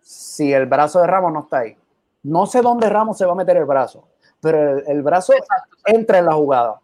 [0.00, 1.76] si el brazo de Ramos no está ahí?
[2.22, 4.08] No sé dónde Ramos se va a meter el brazo
[4.40, 5.32] pero el, brazo
[5.84, 6.80] entra en la jugada.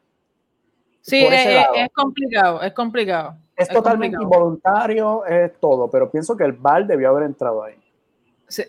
[1.01, 3.37] Sí, es, complicado, es complicado.
[3.57, 7.77] Es, totalmente involuntario, es todo, pero pienso que el VAR debió haber entrado ahí.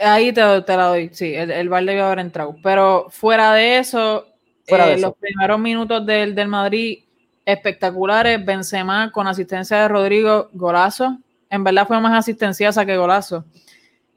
[0.01, 2.55] Ahí te, la doy, sí, el, el VAR debió haber entrado.
[2.63, 4.27] Pero fuera de eso,
[4.67, 6.99] eh, los primeros minutos del, del Madrid
[7.45, 11.17] espectaculares, Benzema con asistencia de Rodrigo, golazo.
[11.49, 13.45] En verdad fue más asistenciasa que golazo.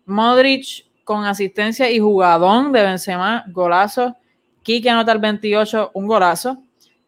[0.06, 4.16] Modric con asistencia y jugadón de Benzema, golazo.
[4.62, 6.62] Kike anota el 28, un golazo.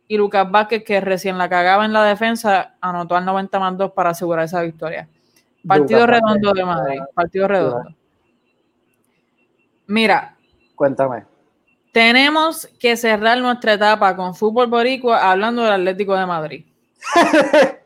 [0.07, 3.93] Y Lucas Vázquez, que recién la cagaba en la defensa, anotó al 90 más 2
[3.93, 5.09] para asegurar esa victoria.
[5.67, 7.95] Partido redondo de Madrid, partido redondo.
[9.89, 10.37] Mira.
[10.77, 11.25] Cuéntame.
[11.93, 16.67] Tenemos que cerrar nuestra etapa con fútbol boricua hablando del Atlético de Madrid.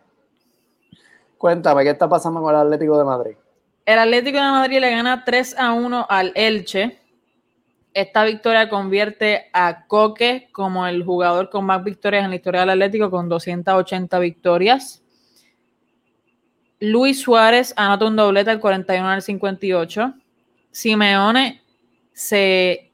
[1.39, 3.37] Cuéntame, ¿qué está pasando con el Atlético de Madrid?
[3.87, 6.99] El Atlético de Madrid le gana 3 a 1 al Elche.
[7.95, 12.71] Esta victoria convierte a Coque como el jugador con más victorias en la historia del
[12.71, 15.03] Atlético con 280 victorias.
[16.81, 20.15] Luis Suárez anota un doblete al 41 al 58.
[20.73, 21.62] Simeone
[22.23, 22.93] se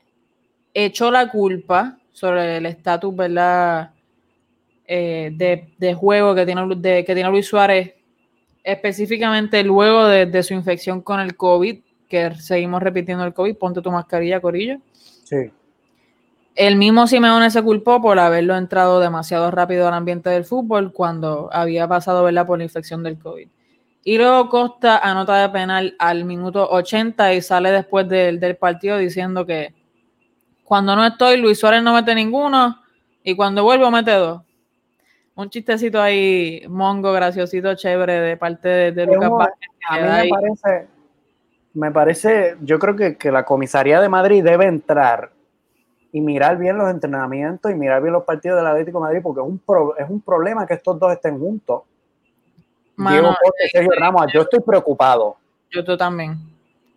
[0.73, 3.91] echó la culpa sobre el estatus, ¿verdad?
[4.87, 7.95] Eh, de, juego que tiene, que tiene Luis Suárez,
[8.65, 13.91] específicamente luego de, su infección con el COVID, que seguimos repitiendo el COVID, ponte tu
[13.91, 14.79] mascarilla, Corillo.
[15.25, 15.51] Sí.
[16.55, 21.51] El mismo Simeone se culpó por haberlo entrado demasiado rápido al ambiente del fútbol cuando
[21.53, 22.47] había pasado ¿verdad?
[22.47, 23.49] por la infección del COVID.
[24.09, 28.97] Y luego Costa anota de penal al minuto 80 y sale después del, del partido
[28.97, 29.75] diciendo que
[30.65, 32.81] cuando no estoy, Luis Suárez no mete ninguno
[33.23, 34.41] y cuando vuelvo mete dos.
[35.35, 39.69] Un chistecito ahí, mongo, graciosito, chévere de parte de, Lucas Vázquez.
[39.91, 40.89] A mí me parece,
[41.75, 45.33] me parece, yo creo que, que la comisaría de Madrid debe entrar
[46.13, 49.43] y mirar bien los entrenamientos y mirar bien los partidos del Atlético de Madrid porque
[49.43, 49.61] es un,
[49.99, 51.83] es un problema que estos dos estén juntos.
[52.99, 53.35] Diego
[53.71, 55.37] Sergio Ramos, yo estoy preocupado.
[55.71, 56.37] Yo tú también.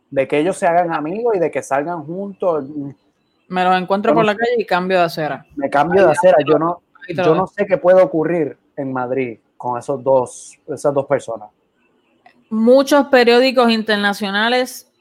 [0.09, 2.65] De que ellos se hagan amigos y de que salgan juntos.
[3.47, 5.45] Me los encuentro por la calle y cambio de acera.
[5.55, 6.37] Me cambio de acera.
[6.45, 11.05] Yo no, yo no sé qué puede ocurrir en Madrid con esos dos, esas dos
[11.05, 11.49] personas.
[12.49, 14.91] Muchos periódicos internacionales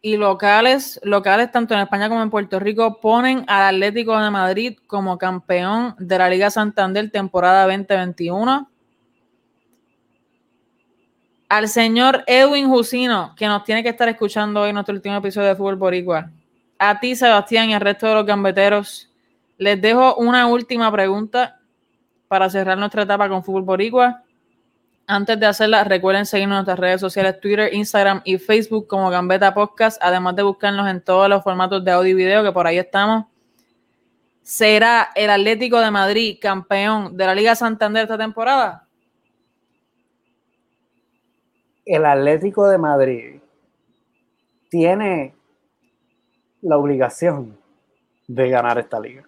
[0.00, 4.78] y locales, locales tanto en España como en Puerto Rico, ponen al Atlético de Madrid
[4.86, 8.68] como campeón de la Liga Santander temporada 2021
[11.48, 15.56] al señor Edwin Jusino, que nos tiene que estar escuchando hoy nuestro último episodio de
[15.56, 16.30] Fútbol Boricua.
[16.78, 19.10] A ti, Sebastián, y al resto de los gambeteros,
[19.56, 21.60] les dejo una última pregunta
[22.28, 24.22] para cerrar nuestra etapa con Fútbol Boricua.
[25.06, 29.54] Antes de hacerla, recuerden seguirnos en nuestras redes sociales, Twitter, Instagram y Facebook como Gambeta
[29.54, 32.78] Podcast, además de buscarnos en todos los formatos de audio y video, que por ahí
[32.78, 33.26] estamos.
[34.42, 38.85] ¿Será el Atlético de Madrid campeón de la Liga Santander esta temporada?
[41.86, 43.40] El Atlético de Madrid
[44.68, 45.34] tiene
[46.60, 47.56] la obligación
[48.26, 49.24] de ganar esta liga.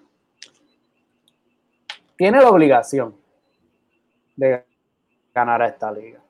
[2.16, 3.14] Tiene la obligación
[4.36, 4.64] de
[5.32, 6.20] ganar esta liga.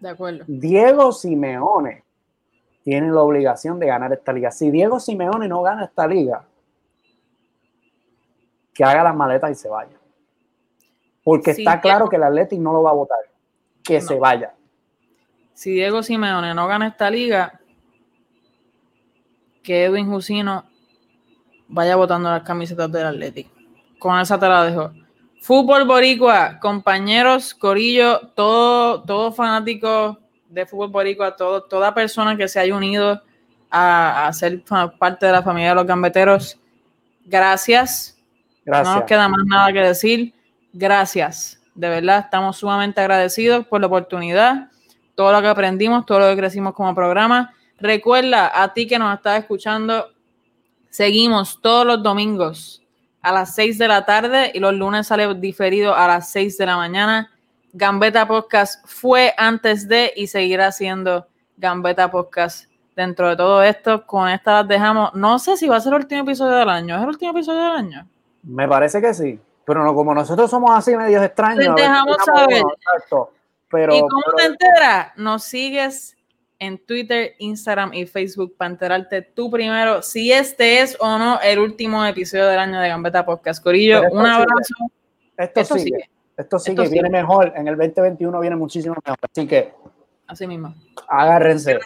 [0.00, 0.42] De acuerdo.
[0.48, 2.02] Diego Simeone
[2.82, 4.50] tiene la obligación de ganar esta liga.
[4.50, 6.46] Si Diego Simeone no gana esta liga,
[8.72, 9.98] que haga las maletas y se vaya.
[11.22, 13.18] Porque está claro que el Atlético no lo va a votar.
[13.84, 14.54] Que se vaya
[15.54, 17.60] si Diego Simeone no gana esta liga,
[19.62, 20.64] que Edwin Jusino
[21.68, 23.50] vaya votando las camisetas del Atlético.
[23.98, 24.92] Con esa te la dejo.
[25.40, 32.60] Fútbol Boricua, compañeros, Corillo, todo, todo fanático de Fútbol Boricua, todo, toda persona que se
[32.60, 33.22] haya unido
[33.70, 34.62] a, ser
[34.98, 36.58] parte de la familia de los gambeteros,
[37.24, 38.18] gracias.
[38.64, 38.88] gracias.
[38.88, 40.34] No nos queda más nada que decir.
[40.72, 41.60] Gracias.
[41.74, 44.71] De verdad, estamos sumamente agradecidos por la oportunidad
[45.14, 47.54] todo lo que aprendimos, todo lo que crecimos como programa.
[47.78, 50.08] Recuerda a ti que nos estás escuchando,
[50.90, 52.82] seguimos todos los domingos
[53.22, 56.66] a las 6 de la tarde y los lunes sale diferido a las 6 de
[56.66, 57.30] la mañana.
[57.72, 64.04] Gambeta Podcast fue antes de y seguirá siendo Gambeta Podcast dentro de todo esto.
[64.06, 65.14] Con esta las dejamos.
[65.14, 66.96] No sé si va a ser el último episodio del año.
[66.96, 68.08] ¿Es el último episodio del año?
[68.42, 69.40] Me parece que sí.
[69.64, 71.74] Pero no, como nosotros somos así medios extraños.
[71.76, 72.62] dejamos saber.
[73.72, 75.12] ¿Y cómo te enteras?
[75.16, 76.16] Nos sigues
[76.58, 81.58] en Twitter, Instagram y Facebook para enterarte tú primero si este es o no el
[81.58, 83.62] último episodio del año de Gambeta Podcast.
[83.62, 84.74] Corillo, un abrazo.
[85.36, 86.10] Esto, sigue.
[86.36, 87.52] Esto sigue, viene mejor.
[87.56, 89.18] En el 2021 viene muchísimo mejor.
[89.22, 89.72] Así que.
[90.26, 90.74] Así mismo.
[91.08, 91.80] Agárrense.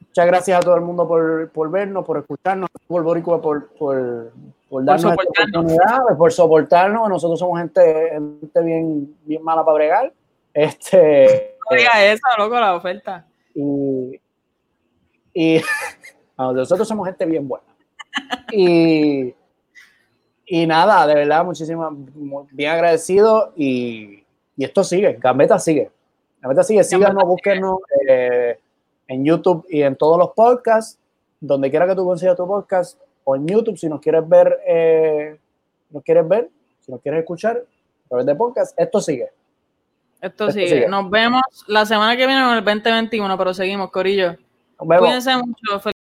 [0.00, 4.32] Muchas gracias a todo el mundo por, por vernos, por escucharnos, por Boricua, por, por,
[4.68, 7.08] por darnos oportunidad, por soportarnos.
[7.08, 8.10] Nosotros somos gente,
[8.40, 10.12] gente bien, bien mala para bregar
[10.54, 11.56] este.
[11.70, 13.26] Oiga eso, loco, la oferta.
[13.54, 14.20] Y.
[15.34, 15.60] y
[16.38, 17.66] nosotros somos gente bien buena.
[18.52, 19.34] Y.
[20.46, 21.90] Y nada, de verdad, muchísimas,
[22.52, 24.24] bien agradecido y,
[24.56, 25.90] y esto sigue, Gambeta sigue.
[26.40, 28.58] Gambeta sigue, síganos, búsquenos eh,
[29.08, 30.98] en YouTube y en todos los podcasts,
[31.40, 35.38] donde quiera que tú consigas tu podcast, o en YouTube si nos quieres ver, eh,
[35.90, 36.50] nos quieres ver,
[36.80, 39.30] si nos quieres escuchar a través de podcast, esto sigue.
[40.24, 40.88] Esto, sigue.
[40.88, 44.36] Nos vemos la semana que viene en el 2021, pero seguimos, Corillo.
[44.78, 45.93] Cuídense mucho.